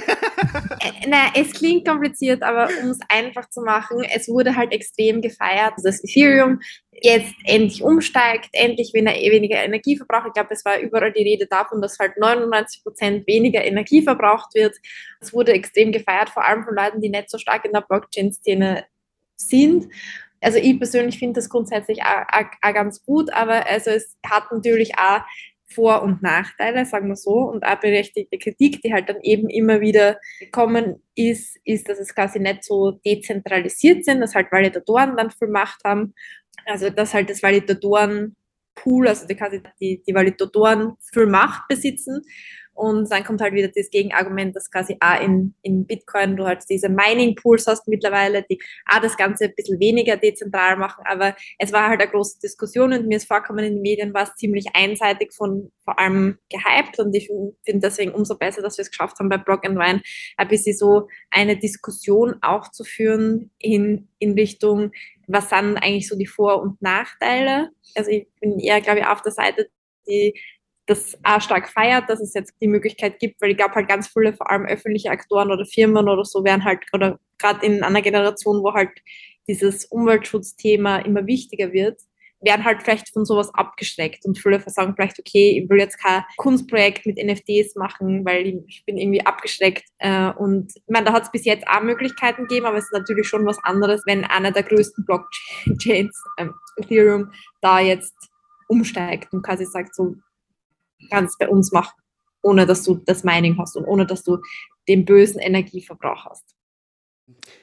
[0.80, 5.20] Äh, naja, es klingt kompliziert, aber um es einfach zu machen, es wurde halt extrem
[5.20, 6.61] gefeiert, dass Ethereum
[6.92, 10.28] jetzt endlich umsteigt, endlich weniger Energie verbraucht.
[10.28, 14.54] Ich glaube, es war überall die Rede davon, dass halt 99 Prozent weniger Energie verbraucht
[14.54, 14.76] wird.
[15.20, 18.84] Es wurde extrem gefeiert, vor allem von Leuten, die nicht so stark in der Blockchain-Szene
[19.37, 19.88] sind.
[20.40, 24.52] Also ich persönlich finde das grundsätzlich auch, auch, auch, ganz gut, aber also es hat
[24.52, 25.22] natürlich auch
[25.70, 29.81] vor- und Nachteile, sagen wir so, und auch berechtigte Kritik, die halt dann eben immer
[29.81, 35.31] wieder gekommen ist, ist, dass es quasi nicht so dezentralisiert sind, dass halt Validatoren dann
[35.31, 36.14] viel Macht haben.
[36.64, 42.22] Also dass halt das Validatoren-Pool, also die, quasi die, die Validatoren viel Macht besitzen
[42.78, 46.62] und dann kommt halt wieder das Gegenargument, dass quasi auch in, in Bitcoin du halt
[46.70, 51.02] diese Mining-Pools hast mittlerweile, die auch das Ganze ein bisschen weniger dezentral machen.
[51.04, 54.22] Aber es war halt eine große Diskussion und mir ist vorkommen in den Medien war
[54.22, 57.26] es ziemlich einseitig von vor allem gehypt und ich
[57.64, 60.00] finde deswegen umso besser, dass wir es geschafft haben bei Block and Wine
[60.36, 64.92] ein bisschen so eine Diskussion auch zu führen in, in Richtung,
[65.26, 67.70] was sind eigentlich so die Vor- und Nachteile.
[67.96, 69.68] Also ich bin eher, glaube ich, auf der Seite,
[70.06, 70.34] die
[70.88, 74.09] das auch stark feiert, dass es jetzt die Möglichkeit gibt, weil ich glaube halt ganz
[74.09, 78.03] viele, vor allem öffentliche Aktoren oder Firmen oder so, werden halt, oder gerade in einer
[78.03, 78.90] Generation, wo halt
[79.48, 82.01] dieses Umweltschutzthema immer wichtiger wird,
[82.40, 86.22] werden halt vielleicht von sowas abgeschreckt und viele sagen vielleicht, okay, ich will jetzt kein
[86.37, 89.85] Kunstprojekt mit NFTs machen, weil ich bin irgendwie abgeschreckt.
[89.98, 92.92] Äh, und ich meine, da hat es bis jetzt auch Möglichkeiten gegeben, aber es ist
[92.92, 98.14] natürlich schon was anderes, wenn einer der größten Blockchains, ähm, Ethereum, da jetzt
[98.68, 100.14] umsteigt und quasi sagt, so,
[101.11, 102.00] kannst bei uns machen,
[102.42, 104.38] ohne dass du das Mining hast und ohne dass du
[104.88, 106.54] den bösen Energieverbrauch hast.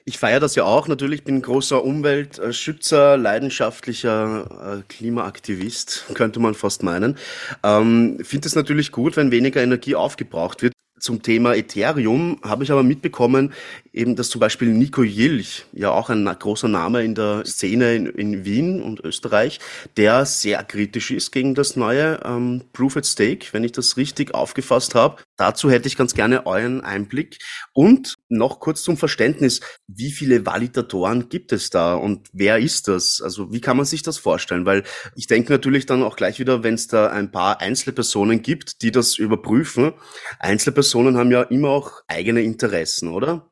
[0.04, 6.84] Ich feiere das ja auch natürlich, bin großer Umweltschützer, leidenschaftlicher äh, Klimaaktivist, könnte man fast
[6.84, 7.18] meinen.
[7.64, 10.74] Ähm, Finde es natürlich gut, wenn weniger Energie aufgebraucht wird.
[10.98, 13.54] Zum Thema Ethereum habe ich aber mitbekommen,
[13.92, 18.06] eben, dass zum Beispiel Nico Jilch, ja auch ein großer Name in der Szene in,
[18.06, 19.60] in Wien und Österreich,
[19.98, 24.34] der sehr kritisch ist gegen das neue ähm, Proof at Stake, wenn ich das richtig
[24.34, 25.22] aufgefasst habe.
[25.36, 27.40] Dazu hätte ich ganz gerne euren Einblick.
[27.74, 33.22] Und noch kurz zum Verständnis, wie viele Validatoren gibt es da und wer ist das?
[33.22, 34.66] Also wie kann man sich das vorstellen?
[34.66, 34.84] Weil
[35.16, 38.92] ich denke natürlich dann auch gleich wieder, wenn es da ein paar Einzelpersonen gibt, die
[38.92, 39.92] das überprüfen.
[40.40, 43.50] Einzelpersonen haben ja immer auch eigene Interessen, oder?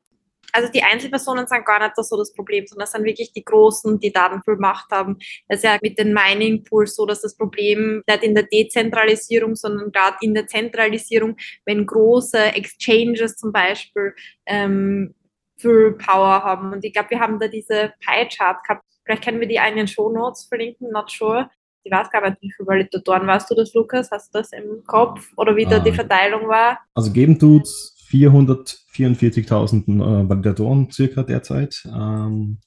[0.54, 4.00] also die Einzelpersonen sind gar nicht so das Problem, sondern es sind wirklich die Großen,
[4.00, 5.18] die Daten viel Macht haben.
[5.48, 9.56] Das ist ja mit den Mining Pools so, dass das Problem nicht in der Dezentralisierung,
[9.56, 14.14] sondern gerade in der Zentralisierung, wenn große Exchanges zum Beispiel
[14.46, 15.16] ähm,
[15.58, 16.72] viel Power haben.
[16.72, 18.86] Und ich glaube, wir haben da diese Pie-Chart gehabt.
[19.04, 21.50] Vielleicht können wir die einen Show Notes verlinken, not sure.
[21.84, 24.10] Ich weiß gar nicht, wie viele Validatoren warst du das, Lukas?
[24.12, 25.32] Hast du das im Kopf?
[25.36, 25.92] Oder wie da die.
[25.92, 26.80] Verteilung war?
[26.94, 31.84] Also geben tut's 444.000 äh, Validatoren circa derzeit.
[31.86, 32.60] Ähm,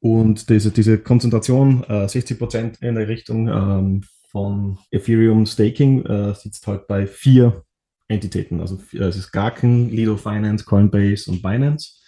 [0.00, 6.34] und diese, diese Konzentration, äh, 60 Prozent in der Richtung ähm, von Ethereum Staking, äh,
[6.34, 7.64] sitzt halt bei vier
[8.08, 8.60] Entitäten.
[8.60, 11.98] Also es ist Garken, Lido Finance, Coinbase und Binance.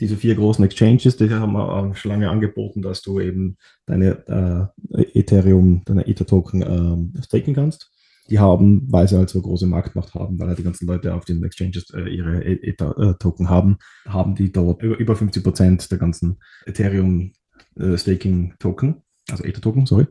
[0.00, 3.56] Diese vier großen Exchanges, die haben wir schon lange angeboten, dass du eben
[3.86, 7.90] deine äh, Ethereum, deine Ether-Token äh, staken kannst
[8.30, 11.24] die haben, weil sie halt so große Marktmacht haben, weil halt die ganzen Leute auf
[11.24, 15.96] den Exchanges äh, ihre Ether-Token äh, haben, haben die dort über, über 50 Prozent der
[15.98, 20.08] ganzen Ethereum-Staking-Token, äh, also Ether-Token, sorry.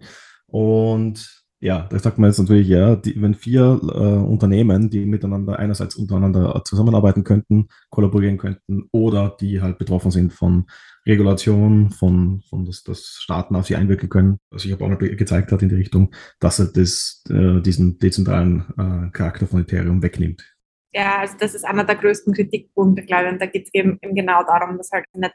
[0.47, 5.57] Und ja, da sagt man jetzt natürlich, ja, die, wenn vier äh, Unternehmen, die miteinander
[5.57, 10.67] einerseits untereinander zusammenarbeiten könnten, kollaborieren könnten oder die halt betroffen sind von
[11.07, 15.51] Regulation, von, von dass, dass Staaten auf sie einwirken können, was sich aber auch gezeigt
[15.51, 20.43] hat in die Richtung, dass er das, äh, diesen dezentralen äh, Charakter von Ethereum wegnimmt.
[20.93, 23.97] Ja, also das ist einer der größten Kritikpunkte, glaube ich, und da geht es eben,
[24.01, 25.33] eben genau darum, dass halt nicht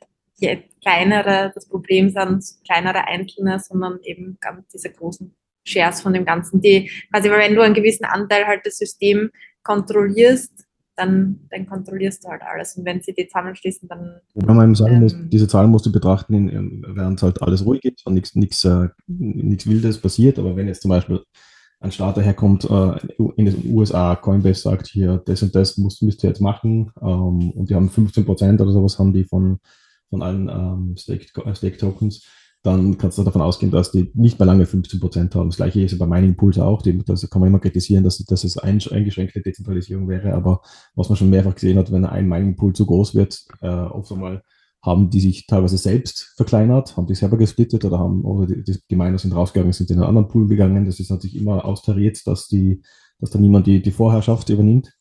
[0.83, 6.61] kleinere das Problem sind, kleinere Einzelne, sondern eben ganz diese großen Shares von dem Ganzen,
[6.61, 9.31] die quasi, weil wenn du einen gewissen Anteil halt das System
[9.63, 10.53] kontrollierst,
[10.97, 12.77] dann, dann kontrollierst du halt alles.
[12.77, 14.21] Und wenn sie die zusammenschließen, dann.
[14.35, 17.85] Wobei man eben sagen ähm, muss, diese Zahlen musst du betrachten, während halt alles ruhig
[17.85, 20.39] ist und nichts äh, Wildes passiert.
[20.39, 21.21] Aber wenn jetzt zum Beispiel
[21.81, 22.97] ein Staat daherkommt äh,
[23.37, 27.51] in den USA, Coinbase sagt hier, das und das müsst, müsst ihr jetzt machen ähm,
[27.51, 29.59] und die haben 15 Prozent oder sowas haben die von,
[30.11, 31.59] von allen ähm, Stake-Tokens.
[31.59, 31.79] Stake
[32.63, 35.49] dann kannst du davon ausgehen, dass die nicht mehr lange 15 Prozent haben.
[35.49, 36.81] Das gleiche ist bei Mining Pools auch.
[36.83, 40.33] Die, das kann man immer kritisieren, dass, dass es ein, eingeschränkte Dezentralisierung wäre.
[40.35, 40.63] Aber
[40.95, 44.13] was man schon mehrfach gesehen hat, wenn ein Mining Pool zu groß wird, äh, oft
[44.13, 44.43] einmal
[44.81, 48.97] haben die sich teilweise selbst verkleinert, haben die selber gesplittet oder haben, oder die, die
[48.97, 50.85] Miner sind rausgegangen, sind in einen anderen Pool gegangen.
[50.85, 52.83] Das ist natürlich immer austariert, dass die,
[53.19, 54.93] dass da niemand die, die Vorherrschaft übernimmt.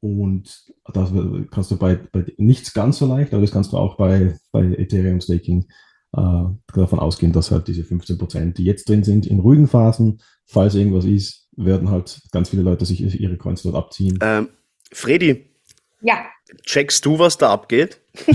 [0.00, 1.10] Und das
[1.50, 4.64] kannst du bei, bei nichts ganz so leicht, aber das kannst du auch bei, bei
[4.64, 9.40] Ethereum Staking äh, davon ausgehen, dass halt diese 15 Prozent, die jetzt drin sind, in
[9.40, 14.18] ruhigen Phasen, falls irgendwas ist, werden halt ganz viele Leute sich ihre Coins dort abziehen.
[14.22, 14.48] Ähm,
[14.92, 15.46] Freddy.
[16.02, 16.26] Ja.
[16.64, 18.00] Checkst du, was da abgeht?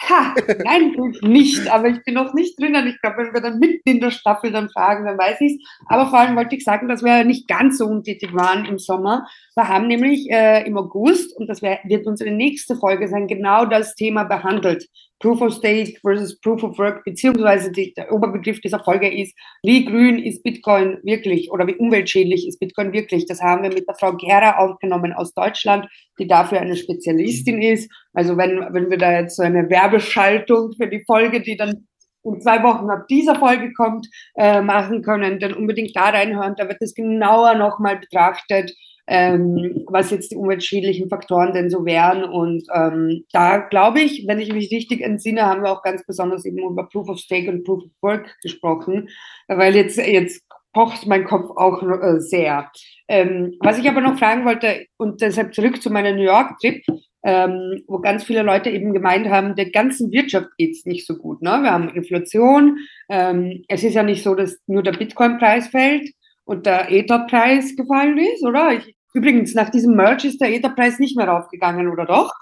[0.00, 0.32] Ha,
[0.64, 2.86] nein, nicht, aber ich bin noch nicht drinnen.
[2.86, 5.68] Ich glaube, wenn wir dann mitten in der Staffel dann fragen, dann weiß ich es.
[5.86, 9.26] Aber vor allem wollte ich sagen, dass wir nicht ganz so untätig waren im Sommer.
[9.56, 13.64] Wir haben nämlich äh, im August, und das wär, wird unsere nächste Folge sein, genau
[13.66, 14.86] das Thema behandelt.
[15.20, 19.84] Proof of Stake versus Proof of Work, beziehungsweise die, der Oberbegriff dieser Folge ist, wie
[19.84, 23.26] grün ist Bitcoin wirklich oder wie umweltschädlich ist Bitcoin wirklich.
[23.26, 27.90] Das haben wir mit der Frau Gera aufgenommen aus Deutschland, die dafür eine Spezialistin ist.
[28.12, 31.88] Also wenn, wenn wir da jetzt so eine Werbeschaltung für die Folge, die dann
[32.24, 36.54] in zwei Wochen ab dieser Folge kommt, äh, machen können, dann unbedingt da reinhören.
[36.56, 38.72] Da wird es genauer nochmal betrachtet,
[39.08, 42.24] ähm, was jetzt die umweltschädlichen Faktoren denn so wären.
[42.24, 46.44] Und ähm, da glaube ich, wenn ich mich richtig entsinne, haben wir auch ganz besonders
[46.44, 49.08] eben über Proof of Stake und Proof of Work gesprochen,
[49.48, 50.42] weil jetzt, jetzt
[50.74, 52.70] pocht mein Kopf auch äh, sehr.
[53.08, 56.82] Ähm, was ich aber noch fragen wollte, und deshalb zurück zu meiner New York-Trip,
[57.24, 61.40] ähm, wo ganz viele Leute eben gemeint haben, der ganzen Wirtschaft geht's nicht so gut.
[61.42, 61.50] Ne?
[61.62, 62.78] Wir haben Inflation.
[63.08, 66.10] Ähm, es ist ja nicht so, dass nur der Bitcoin-Preis fällt
[66.44, 68.72] und der Ether-Preis gefallen ist, oder?
[68.72, 72.32] Ich, Übrigens, nach diesem Merch ist der Etherpreis nicht mehr raufgegangen, oder doch?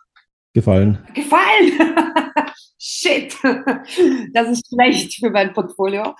[0.53, 0.99] Gefallen.
[1.15, 1.73] Gefallen!
[2.79, 3.37] Shit!
[4.33, 6.15] Das ist schlecht für mein Portfolio.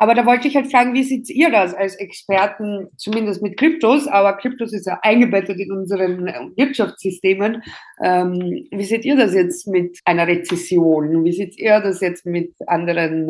[0.00, 4.06] Aber da wollte ich halt fragen, wie seht ihr das als Experten, zumindest mit Kryptos,
[4.06, 6.24] aber Kryptos ist ja eingebettet in unseren
[6.56, 7.64] Wirtschaftssystemen.
[8.00, 11.24] Ähm, wie seht ihr das jetzt mit einer Rezession?
[11.24, 13.28] Wie seht ihr das jetzt mit anderen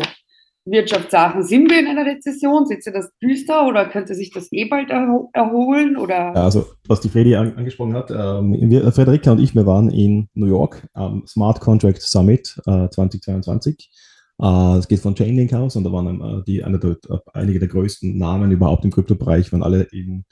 [0.64, 1.42] Wirtschaftssachen.
[1.42, 2.66] Sind wir in einer Rezession?
[2.66, 5.96] Seht ihr das düster oder könnte sich das eh bald erho erholen?
[5.96, 6.36] Oder?
[6.36, 10.28] Also, was die Fredi an angesprochen hat, ähm, wir, Frederika und ich, wir waren in
[10.34, 13.90] New York am Smart Contract Summit äh, 2022.
[14.40, 16.96] Es äh, geht von Chainlink aus und da waren äh, die, eine der,
[17.32, 20.24] einige der größten Namen überhaupt im Kryptobereich, waren alle in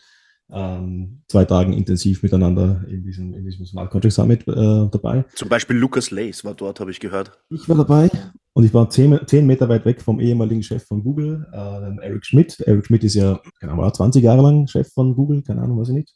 [0.53, 5.25] ähm, zwei Tagen intensiv miteinander in diesem, in diesem Smart Contract Summit äh, dabei.
[5.35, 7.33] Zum Beispiel Lucas Lace war dort, habe ich gehört.
[7.51, 8.11] Ich war dabei
[8.53, 12.25] und ich war zehn, zehn Meter weit weg vom ehemaligen Chef von Google, äh, Eric
[12.25, 12.61] Schmidt.
[12.61, 15.89] Eric Schmidt ist ja, keine Ahnung, 20 Jahre lang Chef von Google, keine Ahnung, weiß
[15.89, 16.15] ich nicht.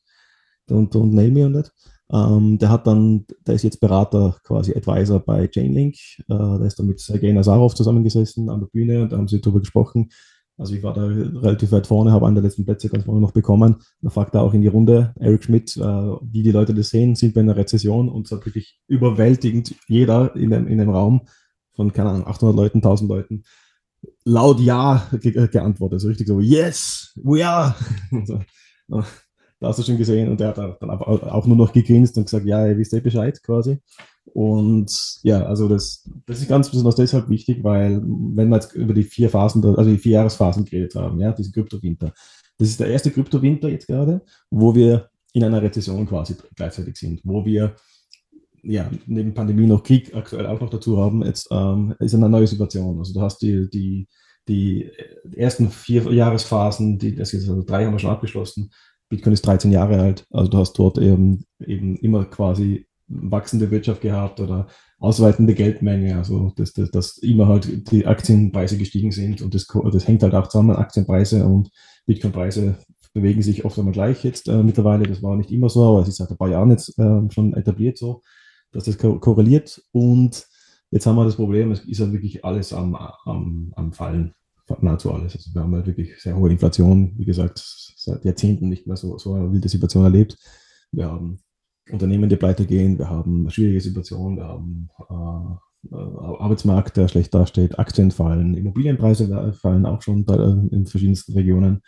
[0.68, 1.72] Und, und nail me on that.
[2.12, 5.94] Ähm, der hat dann, der ist jetzt Berater, quasi Advisor bei Chainlink.
[6.20, 9.40] Äh, der ist dann mit Sergei Nazarov zusammengesessen an der Bühne und da haben sie
[9.40, 10.10] darüber gesprochen,
[10.60, 13.32] also ich war da relativ weit vorne, habe einen der letzten Plätze ganz vorne noch
[13.32, 13.76] bekommen.
[14.02, 17.14] Da fragt er auch in die Runde, Eric Schmidt, äh, wie die Leute das sehen,
[17.14, 20.90] sind wir in einer Rezession und es hat wirklich überwältigend jeder in dem, in dem
[20.90, 21.22] Raum
[21.72, 23.42] von, keine Ahnung, 800 Leuten, 1000 Leuten
[24.24, 26.02] laut Ja ge geantwortet.
[26.02, 27.74] So richtig so, yes, we are.
[28.88, 32.44] da hast du schon gesehen und der hat dann auch nur noch gegrinst und gesagt,
[32.44, 33.78] ja, ihr wisst eh Bescheid quasi.
[34.32, 38.94] Und ja, also das, das ist ganz besonders deshalb wichtig, weil wenn wir jetzt über
[38.94, 42.12] die vier Phasen, also die vier Jahresphasen geredet haben, ja, diesen Kryptowinter.
[42.58, 47.20] Das ist der erste Kryptowinter jetzt gerade, wo wir in einer Rezession quasi gleichzeitig sind,
[47.24, 47.74] wo wir
[48.62, 52.46] ja, neben Pandemie noch Krieg aktuell auch noch dazu haben, jetzt ähm, ist eine neue
[52.46, 52.98] Situation.
[52.98, 54.06] Also du hast die, die,
[54.48, 54.90] die
[55.34, 58.70] ersten vier Jahresphasen, die, das jetzt also drei haben wir schon abgeschlossen.
[59.08, 64.00] Bitcoin ist 13 Jahre alt, also du hast dort eben, eben immer quasi wachsende Wirtschaft
[64.00, 64.68] gehabt oder
[64.98, 70.06] ausweitende Geldmenge, also dass, dass, dass immer halt die Aktienpreise gestiegen sind und das, das
[70.06, 71.70] hängt halt auch zusammen, Aktienpreise und
[72.06, 72.76] Bitcoinpreise
[73.12, 76.08] bewegen sich oft einmal gleich jetzt äh, mittlerweile, das war nicht immer so, aber es
[76.08, 78.22] ist seit ein paar Jahren jetzt äh, schon etabliert so,
[78.72, 80.46] dass das ko korreliert und
[80.90, 84.34] jetzt haben wir das Problem, es ist halt wirklich alles am, am, am Fallen,
[84.80, 85.34] nahezu alles.
[85.34, 87.58] Also wir haben halt wirklich sehr hohe Inflation, wie gesagt,
[87.96, 90.36] seit Jahrzehnten nicht mehr so, so eine wilde Situation erlebt.
[90.92, 91.40] Wir haben
[91.92, 97.34] Unternehmen, die pleite gehen, wir haben schwierige Situation, wir haben äh, äh, Arbeitsmarkt, der schlecht
[97.34, 101.80] dasteht, Aktien fallen, Immobilienpreise fallen auch schon äh, in verschiedensten Regionen.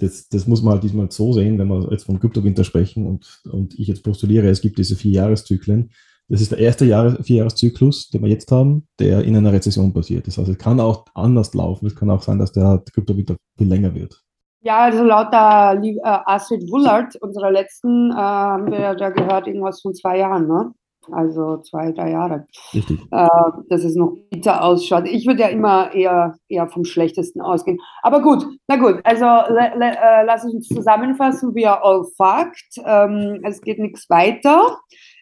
[0.00, 3.42] Das, das muss man halt diesmal so sehen, wenn wir jetzt von Kryptowinter sprechen und,
[3.50, 5.90] und ich jetzt postuliere, es gibt diese vier Jahreszyklen.
[6.28, 10.26] Das ist der erste Jahre, Vierjahreszyklus, den wir jetzt haben, der in einer Rezession passiert.
[10.26, 11.86] Das heißt, es kann auch anders laufen.
[11.86, 14.22] Es kann auch sein, dass der Kryptowinter viel länger wird.
[14.60, 19.80] Ja, also laut der äh, Astrid Wullard, unserer letzten, äh, haben wir da gehört, irgendwas
[19.80, 20.72] von zwei Jahren, ne?
[21.10, 22.46] Also zwei, drei Jahre.
[22.74, 23.00] Richtig.
[23.10, 23.28] Äh,
[23.70, 25.06] dass es noch bitter ausschaut.
[25.06, 27.78] Ich würde ja immer eher, eher vom Schlechtesten ausgehen.
[28.02, 31.54] Aber gut, na gut, also äh, lass uns zusammenfassen.
[31.54, 32.82] We are all fucked.
[32.84, 34.78] Ähm, es geht nichts weiter.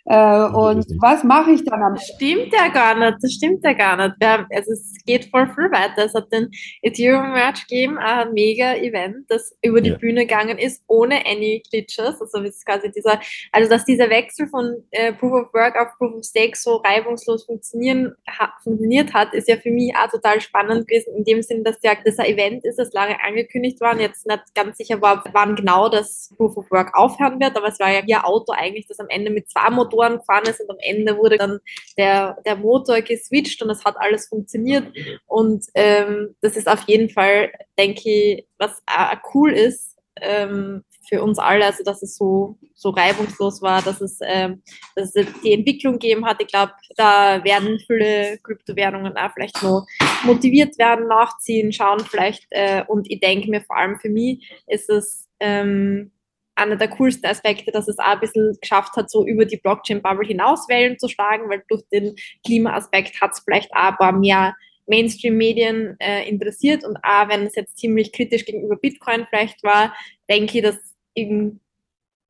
[0.08, 3.72] Äh, und was mache ich dann am Das stimmt ja gar nicht, das stimmt ja
[3.72, 4.14] gar nicht.
[4.20, 6.04] Wir haben, also es geht voll viel weiter.
[6.04, 6.48] Es hat den
[6.82, 9.96] Ethereum Merch gegeben, ein mega Event, das über die Ja.
[9.96, 12.20] Bühne gegangen ist, ohne any Glitches.
[12.20, 13.18] Also es ist quasi dieser,
[13.50, 17.44] also dass dieser Wechsel von äh, Proof of Work auf Proof of Stake so reibungslos
[17.44, 21.64] funktionieren, ha, funktioniert hat, ist ja für mich auch total spannend gewesen, in dem Sinn,
[21.64, 25.02] dass ja das ein Event ist, das lange angekündigt war und jetzt nicht ganz sicher
[25.02, 28.52] war, wann genau das Proof of Work aufhören wird, aber es war ja ihr Auto
[28.52, 31.58] eigentlich, das am Ende mit zwei Motoren gefahren ist und am Ende wurde dann
[31.96, 34.86] der, der Motor geswitcht und es hat alles funktioniert
[35.26, 41.22] und ähm, das ist auf jeden Fall, denke ich, was auch cool ist ähm, für
[41.22, 44.62] uns alle, also dass es so, so reibungslos war, dass es, ähm,
[44.94, 46.40] dass es die Entwicklung gegeben hat.
[46.40, 49.86] Ich glaube, da werden viele Kryptowährungen auch vielleicht noch
[50.24, 52.46] motiviert werden, nachziehen, schauen vielleicht.
[52.50, 56.10] Äh, und ich denke mir vor allem für mich ist es ähm,
[56.56, 60.26] einer der coolsten Aspekte, dass es auch ein bisschen geschafft hat, so über die Blockchain-Bubble
[60.26, 64.56] hinaus Wellen zu schlagen, weil durch den Klimaaspekt hat es vielleicht auch ein paar mehr
[64.86, 66.84] Mainstream-Medien äh, interessiert.
[66.84, 69.94] Und auch wenn es jetzt ziemlich kritisch gegenüber Bitcoin vielleicht war,
[70.30, 70.76] denke ich, dass
[71.14, 71.60] eben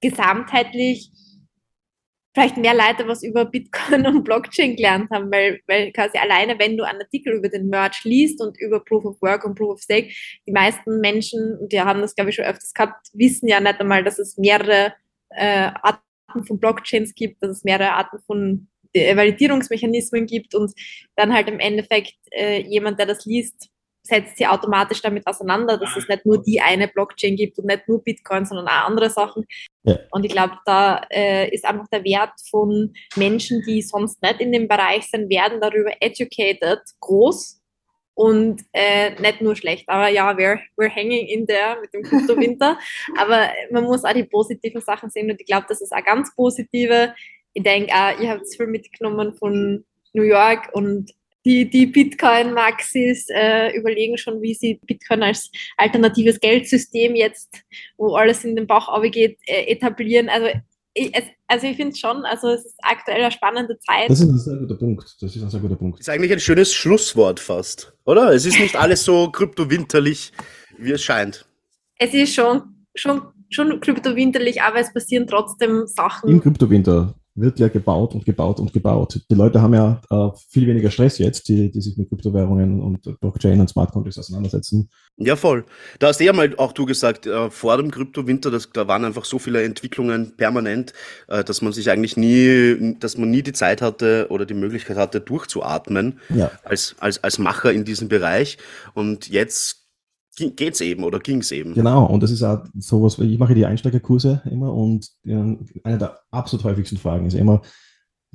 [0.00, 1.10] gesamtheitlich
[2.36, 6.76] vielleicht mehr Leute was über Bitcoin und Blockchain gelernt haben, weil, weil quasi alleine, wenn
[6.76, 9.80] du einen Artikel über den Merch liest und über Proof of Work und Proof of
[9.80, 10.12] Stake,
[10.46, 14.04] die meisten Menschen, die haben das glaube ich schon öfters gehabt, wissen ja nicht einmal,
[14.04, 14.92] dass es mehrere
[15.30, 20.74] äh, Arten von Blockchains gibt, dass es mehrere Arten von äh, Validierungsmechanismen gibt und
[21.16, 23.70] dann halt im Endeffekt äh, jemand, der das liest,
[24.06, 27.88] setzt sie automatisch damit auseinander, dass es nicht nur die eine Blockchain gibt und nicht
[27.88, 29.44] nur Bitcoin, sondern auch andere Sachen.
[29.82, 29.98] Ja.
[30.10, 34.52] Und ich glaube, da äh, ist einfach der Wert von Menschen, die sonst nicht in
[34.52, 37.60] dem Bereich sind, werden darüber educated, groß
[38.14, 39.88] und äh, nicht nur schlecht.
[39.88, 42.78] Aber ja, we're, we're hanging in there mit dem Kryptowinter.
[43.18, 46.34] Aber man muss auch die positiven Sachen sehen und ich glaube, das ist auch ganz
[46.34, 47.14] positive.
[47.52, 49.84] Ich denke auch, ihr habt es viel mitgenommen von
[50.14, 51.12] New York und
[51.46, 57.62] die, die Bitcoin-Maxis äh, überlegen schon, wie sie Bitcoin als alternatives Geldsystem jetzt,
[57.96, 60.28] wo alles in den Bauch geht, äh, etablieren.
[60.28, 60.48] Also
[60.92, 64.10] ich, es, also ich finde es schon, also es ist aktuell eine spannende Zeit.
[64.10, 65.04] Das ist ein sehr guter Punkt.
[65.20, 66.00] Das ist ein sehr guter Punkt.
[66.00, 68.32] Ist eigentlich ein schönes Schlusswort fast, oder?
[68.32, 70.32] Es ist nicht alles so kryptowinterlich,
[70.78, 71.46] wie es scheint.
[71.98, 76.40] Es ist schon, schon, schon kryptowinterlich, aber es passieren trotzdem Im Sachen.
[76.40, 79.20] Kryptowinter wird ja gebaut und gebaut und gebaut.
[79.30, 83.20] Die Leute haben ja äh, viel weniger Stress jetzt, die, die sich mit Kryptowährungen und
[83.20, 84.88] Blockchain und Smart Contracts auseinandersetzen.
[85.18, 85.64] Ja, voll.
[85.98, 89.04] Da hast du ja mal auch du gesagt, äh, vor dem Kryptowinter, das, da waren
[89.04, 90.92] einfach so viele Entwicklungen permanent,
[91.28, 94.96] äh, dass man sich eigentlich nie, dass man nie die Zeit hatte oder die Möglichkeit
[94.96, 96.50] hatte, durchzuatmen Ja.
[96.64, 98.58] als, als, als Macher in diesem Bereich.
[98.94, 99.85] Und jetzt
[100.36, 101.74] geht's eben oder ging's eben.
[101.74, 106.64] Genau, und das ist auch sowas, ich mache die Einsteigerkurse immer und eine der absolut
[106.64, 107.62] häufigsten Fragen ist immer,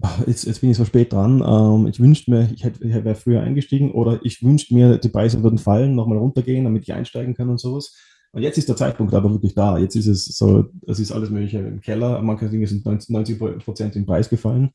[0.01, 2.93] ah, jetzt, jetzt bin ich so spät dran, ähm, ich wünschte mir, ich, hätte, ich
[2.93, 6.93] wäre früher eingestiegen oder ich wünschte mir, die Preise würden fallen, nochmal runtergehen, damit ich
[6.93, 7.95] einsteigen kann und sowas.
[8.33, 9.77] Und jetzt ist der Zeitpunkt aber wirklich da.
[9.77, 12.21] Jetzt ist es so, es ist alles Mögliche im Keller.
[12.21, 14.71] Manche Dinge sind 90 Prozent im Preis gefallen.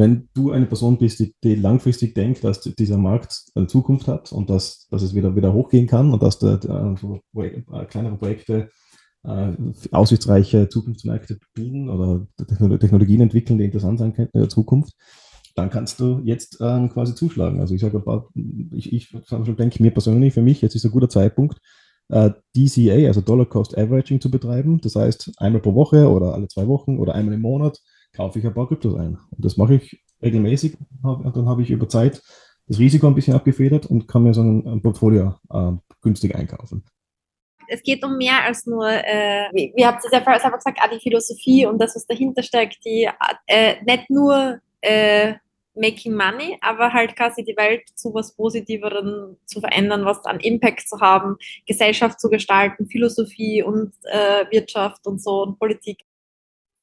[0.00, 4.32] Wenn du eine Person bist, die, die langfristig denkt, dass dieser Markt eine Zukunft hat
[4.32, 6.54] und dass, dass es wieder, wieder hochgehen kann und dass da
[7.34, 8.70] Projek- äh, kleinere Projekte
[9.24, 9.52] äh,
[9.92, 14.94] aussichtsreiche Zukunftsmärkte bilden oder Techno- Technologien entwickeln, die interessant sein könnten in der Zukunft,
[15.54, 17.60] dann kannst du jetzt ähm, quasi zuschlagen.
[17.60, 18.02] Also ich sage,
[18.72, 19.10] ich, ich
[19.58, 21.58] denke mir persönlich, für mich, jetzt ist ein guter Zeitpunkt,
[22.08, 24.80] äh, DCA, also Dollar Cost Averaging zu betreiben.
[24.80, 27.78] Das heißt, einmal pro Woche oder alle zwei Wochen oder einmal im Monat
[28.14, 29.18] kaufe ich ein paar Kryptos ein.
[29.30, 30.76] Und das mache ich regelmäßig.
[31.02, 32.22] Und dann habe ich über Zeit
[32.66, 36.84] das Risiko ein bisschen abgefedert und kann mir so ein, Portfolio äh, günstig einkaufen.
[37.68, 40.90] es geht um mehr als nur, äh, wie, habt ihr ja vorher selber gesagt, auch
[40.90, 43.08] die Philosophie und das, was dahinter steckt, die
[43.46, 45.34] äh, nicht nur äh,
[45.74, 50.88] making money, aber halt quasi die Welt zu was Positiveren zu verändern, was an Impact
[50.88, 51.36] zu haben,
[51.66, 56.04] Gesellschaft zu gestalten, Philosophie und äh, Wirtschaft und so und Politik.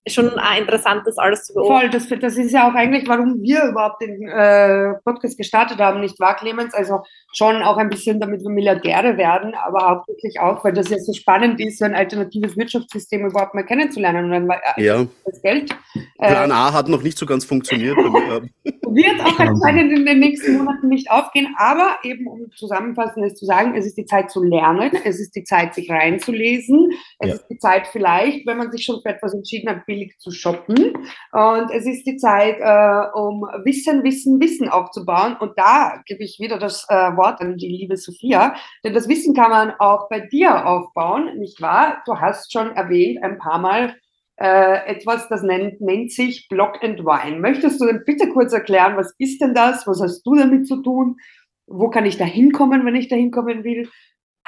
[0.08, 1.92] Schon auch interessant, das alles zu beobachten.
[1.92, 6.02] Voll, das, das ist ja auch eigentlich, warum wir überhaupt den äh, Podcast gestartet haben,
[6.02, 6.74] nicht wahr, Clemens?
[6.74, 7.02] Also
[7.34, 11.14] schon auch ein bisschen, damit wir Milliardäre werden, aber hauptsächlich auch, weil das ja so
[11.14, 14.26] spannend ist, so ein alternatives Wirtschaftssystem überhaupt mal kennenzulernen.
[14.26, 15.06] Und dann äh, Ja.
[15.26, 15.76] das Geld
[16.18, 17.98] Plan äh, A hat noch nicht so ganz funktioniert.
[18.96, 23.76] wird auch anscheinend in den nächsten Monaten nicht aufgehen, aber eben um zusammenfassendes zu sagen,
[23.76, 27.34] es ist die Zeit zu lernen, es ist die Zeit, sich reinzulesen, es Ja.
[27.36, 30.94] ist die Zeit vielleicht, wenn man sich schon für etwas entschieden hat, billig zu shoppen
[31.32, 36.40] und es ist die Zeit, äh, um Wissen, Wissen, Wissen aufzubauen und da gebe ich
[36.40, 40.20] wieder das äh, Wort an die liebe Sophia, denn das Wissen kann man auch bei
[40.22, 42.02] dir aufbauen, nicht wahr?
[42.06, 43.96] Du hast schon erwähnt ein paar Mal,
[44.38, 47.40] äh, etwas, das nennt, nennt sich Block and Wine.
[47.40, 49.88] Möchtest du denn bitte kurz erklären, was ist denn das?
[49.88, 51.18] Was hast du damit zu tun?
[51.66, 53.90] Wo kann ich da hinkommen, wenn ich da hinkommen will?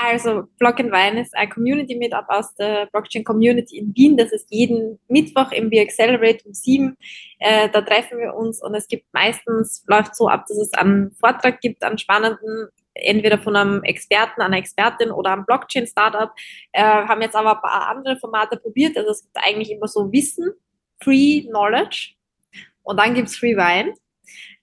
[0.01, 4.15] Also Block and Wine ist ein Community Meetup aus der Blockchain Community in Wien.
[4.15, 6.95] Das ist jeden Mittwoch im We Accelerate um sieben.
[7.39, 11.11] Äh, da treffen wir uns und es gibt meistens, läuft so ab, dass es einen
[11.19, 12.69] Vortrag gibt, einen spannenden,
[13.01, 16.31] entweder von einem Experten, einer Expertin oder einem Blockchain-Startup.
[16.71, 18.97] Äh, haben jetzt aber ein paar andere Formate probiert.
[18.97, 20.51] Also es gibt eigentlich immer so Wissen,
[21.01, 22.13] Free Knowledge
[22.83, 23.93] und dann gibt's Free Wine.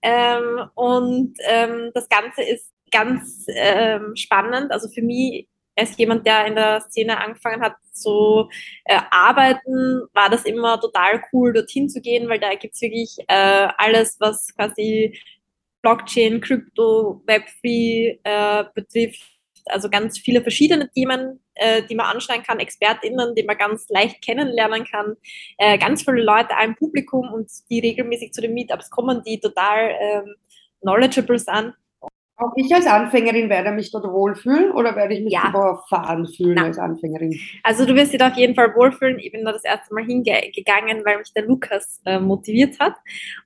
[0.03, 4.71] Ähm, und ähm, das Ganze ist ganz ähm, spannend.
[4.73, 8.49] Also für mich als jemand, der in der Szene angefangen hat zu
[8.85, 13.69] äh, arbeiten, war das immer total cool, dorthin zu gehen, weil da gibt's wirklich äh,
[13.77, 15.19] alles, was quasi
[15.87, 19.23] Blockchain, Krypto, Web3 äh, betrifft.
[19.67, 24.21] Also ganz viele verschiedene Themen, äh, die man anschneiden kann, ExpertInnen, die man ganz leicht
[24.21, 25.15] kennenlernen kann.
[25.59, 29.95] Äh, ganz viele Leute, ein Publikum und die regelmäßig zu den Meetups kommen, die total
[30.01, 30.35] ähm,
[30.81, 31.75] knowledgeable sind.
[32.39, 35.49] Auch ich als Anfängerin werde mich dort wohlfühlen oder werde ich mich ja.
[35.49, 36.67] überfahren fühlen Nein.
[36.67, 37.39] als Anfängerin?
[37.63, 39.19] Also du wirst dich da auf jeden Fall wohlfühlen.
[39.19, 42.95] Ich bin da das erste Mal hingegangen, weil mich der Lukas äh, motiviert hat.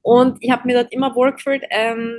[0.02, 1.62] Und ich habe mir dort immer wohlgefühlt.
[1.70, 2.16] Ähm,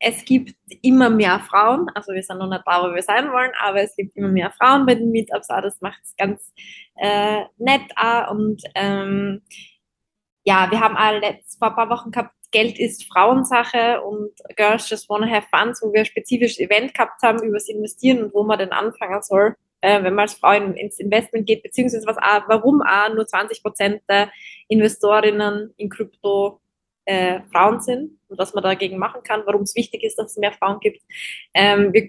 [0.00, 3.50] es gibt immer mehr Frauen, also wir sind noch nicht da, wo wir sein wollen,
[3.60, 6.52] aber es gibt immer mehr Frauen bei den Meetups, auch das macht es ganz
[6.96, 8.30] äh, nett auch.
[8.30, 9.42] und ähm,
[10.44, 14.88] ja, wir haben auch letzt, vor ein paar Wochen gehabt Geld ist Frauensache und Girls
[14.88, 18.34] Just Wanna Have Fun, wo wir ein spezifisches Event gehabt haben über das Investieren und
[18.34, 22.06] wo man denn anfangen soll, äh, wenn man als Frau in, ins Investment geht, beziehungsweise
[22.06, 24.30] was auch, warum auch nur 20 Prozent der
[24.68, 26.60] Investorinnen in Krypto
[27.04, 30.36] äh, Frauen sind und was man dagegen machen kann, warum es wichtig ist, dass es
[30.36, 31.02] mehr Frauen gibt.
[31.54, 32.06] Ähm, wir,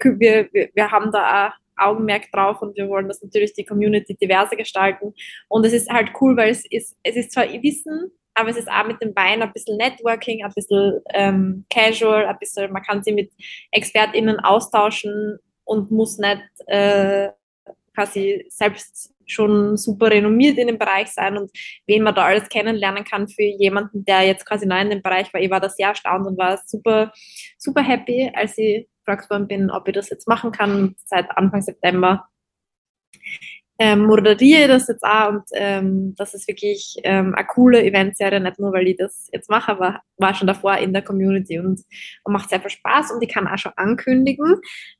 [0.52, 4.56] wir, wir haben da auch Augenmerk drauf und wir wollen das natürlich die Community diverser
[4.56, 5.14] gestalten.
[5.48, 8.70] Und es ist halt cool, weil es ist, es ist zwar Wissen, aber es ist
[8.70, 13.02] auch mit dem Wein ein bisschen Networking, ein bisschen ähm, casual, ein bisschen, man kann
[13.02, 13.30] sie mit
[13.70, 17.30] ExpertInnen austauschen und muss nicht äh,
[17.94, 21.50] quasi selbst schon super renommiert in dem Bereich sein und
[21.86, 25.32] wen man da alles kennenlernen kann für jemanden, der jetzt quasi neu in dem Bereich
[25.32, 25.40] war.
[25.40, 27.12] Ich war da sehr erstaunt und war super,
[27.58, 31.62] super happy, als ich gefragt worden bin, ob ich das jetzt machen kann seit Anfang
[31.62, 32.28] September
[33.80, 38.58] ähm, moderiere das jetzt auch und ähm, das ist wirklich ähm, eine coole Eventserie, nicht
[38.58, 41.80] nur weil ich das jetzt mache, aber war schon davor in der Community und,
[42.24, 44.56] und macht sehr viel Spaß und ich kann auch schon ankündigen,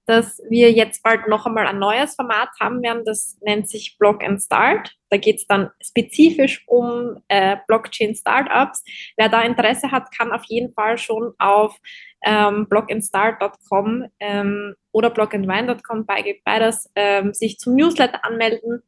[0.06, 4.24] dass wir jetzt bald noch einmal ein neues Format haben werden, das nennt sich Blog
[4.24, 4.96] and Start.
[5.10, 8.84] Da geht es dann spezifisch um äh, Blockchain-Startups.
[9.16, 11.76] Wer da Interesse hat, kann auf jeden Fall schon auf
[12.24, 18.82] ähm, blockandstart.com ähm, oder blockandwine.com, beides, ähm, sich zum Newsletter anmelden.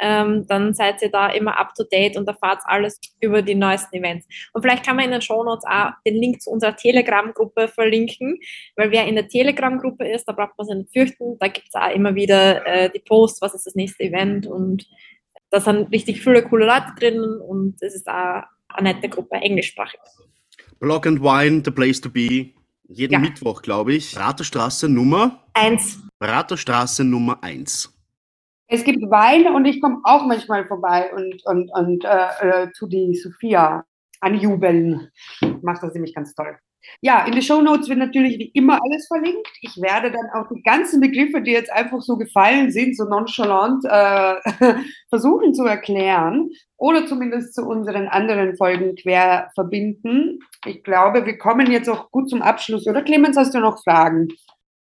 [0.00, 3.96] Ähm, dann seid ihr da immer up to date und erfahrt alles über die neuesten
[3.96, 4.26] Events.
[4.52, 8.38] Und vielleicht kann man in den Show Notes auch den Link zu unserer Telegram-Gruppe verlinken,
[8.76, 11.38] weil wer in der Telegram-Gruppe ist, da braucht man sich nicht fürchten.
[11.38, 14.88] Da gibt es auch immer wieder äh, die Posts, was ist das nächste Event und
[15.52, 20.00] da sind richtig viele coole Leute drinnen und es ist auch eine nette Gruppe, englischsprachig.
[20.80, 22.54] Block and Wine, the place to be
[22.88, 23.18] jeden ja.
[23.18, 24.18] Mittwoch, glaube ich.
[24.18, 25.44] Raterstraße Nummer?
[25.52, 26.00] Eins.
[26.20, 27.92] Raterstraße Nummer eins.
[28.66, 32.86] Es gibt Wein und ich komme auch manchmal vorbei und, und, und äh, äh, zu
[32.86, 33.84] die Sophia
[34.20, 35.10] anjubeln.
[35.62, 36.56] Macht das nämlich ganz toll.
[37.00, 39.48] Ja, in den Show Notes wird natürlich wie immer alles verlinkt.
[39.60, 43.84] Ich werde dann auch die ganzen Begriffe, die jetzt einfach so gefallen sind, so nonchalant,
[43.84, 44.74] äh,
[45.08, 50.40] versuchen zu erklären oder zumindest zu unseren anderen Folgen quer verbinden.
[50.66, 52.86] Ich glaube, wir kommen jetzt auch gut zum Abschluss.
[52.86, 54.28] Oder Clemens, hast du noch Fragen?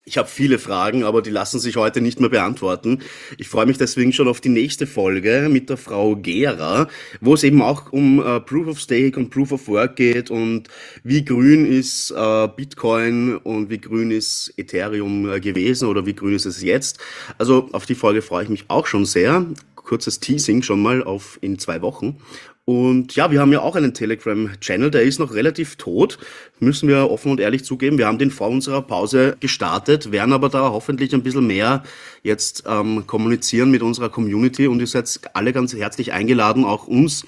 [0.06, 3.00] Ich habe viele Fragen, aber die lassen sich heute nicht mehr beantworten.
[3.38, 6.88] Ich freue mich deswegen schon auf die nächste Folge mit der Frau Gera,
[7.22, 10.68] wo es eben auch um äh, Proof of Stake und Proof of Work geht und
[11.04, 16.34] wie grün ist äh, Bitcoin und wie grün ist Ethereum äh, gewesen oder wie grün
[16.34, 16.98] ist es jetzt.
[17.38, 19.46] Also auf die Folge freue ich mich auch schon sehr.
[19.74, 22.18] Kurzes Teasing schon mal auf in zwei Wochen.
[22.66, 26.18] Und ja, wir haben ja auch einen Telegram-Channel, der ist noch relativ tot,
[26.60, 27.98] müssen wir offen und ehrlich zugeben.
[27.98, 31.82] Wir haben den vor unserer Pause gestartet, werden aber da hoffentlich ein bisschen mehr
[32.22, 37.26] jetzt ähm, kommunizieren mit unserer Community und ihr seid alle ganz herzlich eingeladen, auch uns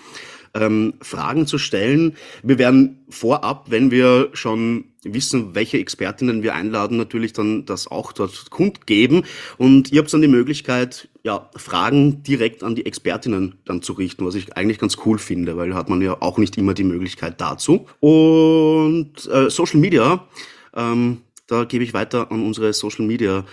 [0.56, 2.16] ähm, Fragen zu stellen.
[2.42, 8.12] Wir werden vorab, wenn wir schon wissen, welche Expertinnen wir einladen, natürlich dann das auch
[8.12, 9.24] dort kundgeben.
[9.58, 14.26] Und ihr habt dann die Möglichkeit, ja, Fragen direkt an die Expertinnen dann zu richten,
[14.26, 17.40] was ich eigentlich ganz cool finde, weil hat man ja auch nicht immer die Möglichkeit
[17.40, 17.86] dazu.
[18.00, 20.26] Und äh, Social Media,
[20.74, 21.18] ähm,
[21.48, 23.44] Da gebe ich weiter an unsere Social Media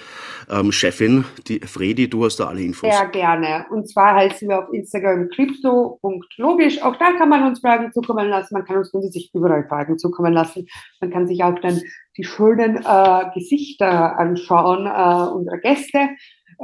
[0.49, 2.09] ähm, Chefin, die Fredi.
[2.09, 2.89] Du hast da alle Infos.
[2.89, 3.67] Sehr gerne.
[3.69, 6.81] Und zwar heißen wir auf Instagram crypto.logisch.
[6.81, 8.55] Auch da kann man uns Fragen zukommen lassen.
[8.55, 10.65] Man kann uns grundsätzlich überall Fragen zukommen lassen.
[11.01, 11.81] Man kann sich auch dann
[12.17, 16.09] die schönen äh, Gesichter anschauen äh, unserer Gäste.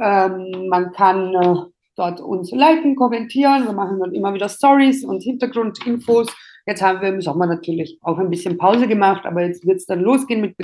[0.02, 1.54] Ähm, man kann äh,
[1.94, 3.66] dort uns liken, kommentieren.
[3.66, 6.26] Wir machen dann immer wieder Stories und Hintergrundinfos.
[6.66, 9.86] Jetzt haben wir im Sommer natürlich auch ein bisschen Pause gemacht, aber jetzt wird es
[9.86, 10.56] dann losgehen mit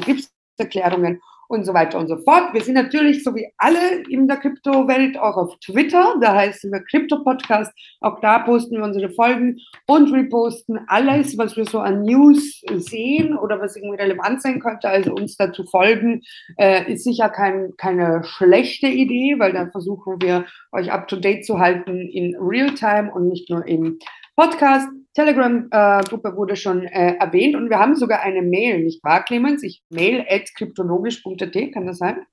[0.56, 2.52] Betriebserklärungen und so weiter und so fort.
[2.54, 6.16] Wir sind natürlich, so wie alle in der Kryptowelt, auch auf Twitter.
[6.20, 7.72] Da heißen wir Krypto Podcast.
[8.00, 13.38] Auch da posten wir unsere Folgen und reposten alles, was wir so an News sehen
[13.38, 14.88] oder was irgendwie relevant sein könnte.
[14.88, 16.22] Also uns dazu folgen,
[16.58, 21.46] äh, ist sicher kein, keine schlechte Idee, weil dann versuchen wir, euch up to date
[21.46, 23.98] zu halten in Realtime und nicht nur im
[24.36, 24.88] Podcast.
[25.14, 29.62] Telegram-Gruppe äh, wurde schon äh, erwähnt und wir haben sogar eine Mail, nicht wahr, Clemens?
[29.62, 32.26] Ich mail at kryptologisch.at, kann das sein?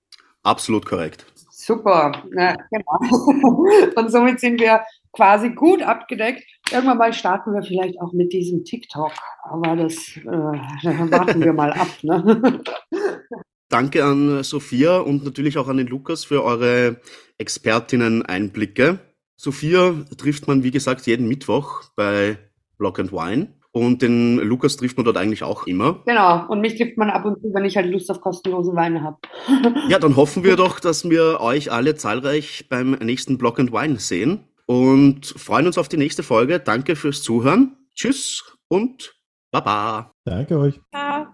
[0.44, 1.26] Absolut korrekt.
[1.50, 3.94] Super, Na, genau.
[3.96, 4.82] und somit sind wir
[5.14, 6.44] quasi gut abgedeckt.
[6.72, 11.72] Irgendwann mal starten wir vielleicht auch mit diesem TikTok, aber das äh, warten wir mal
[11.72, 11.88] ab.
[12.02, 12.62] Ne?
[13.70, 16.98] Danke an Sophia und natürlich auch an den Lukas für eure
[17.38, 19.00] Expertinnen-Einblicke.
[19.44, 22.38] Sophia trifft man, wie gesagt, jeden Mittwoch bei
[22.78, 23.50] Block and Wine.
[23.74, 26.02] Und den Lukas trifft man dort eigentlich auch immer.
[26.06, 29.02] Genau, und mich trifft man ab und zu, wenn ich halt Lust auf kostenlose Weine
[29.02, 29.18] habe.
[29.90, 33.98] ja, dann hoffen wir doch, dass wir euch alle zahlreich beim nächsten Block and Wine
[33.98, 36.60] sehen und freuen uns auf die nächste Folge.
[36.60, 37.76] Danke fürs Zuhören.
[37.96, 39.14] Tschüss und
[39.52, 40.14] Baba.
[40.24, 40.80] Danke euch.
[40.94, 41.26] Ciao.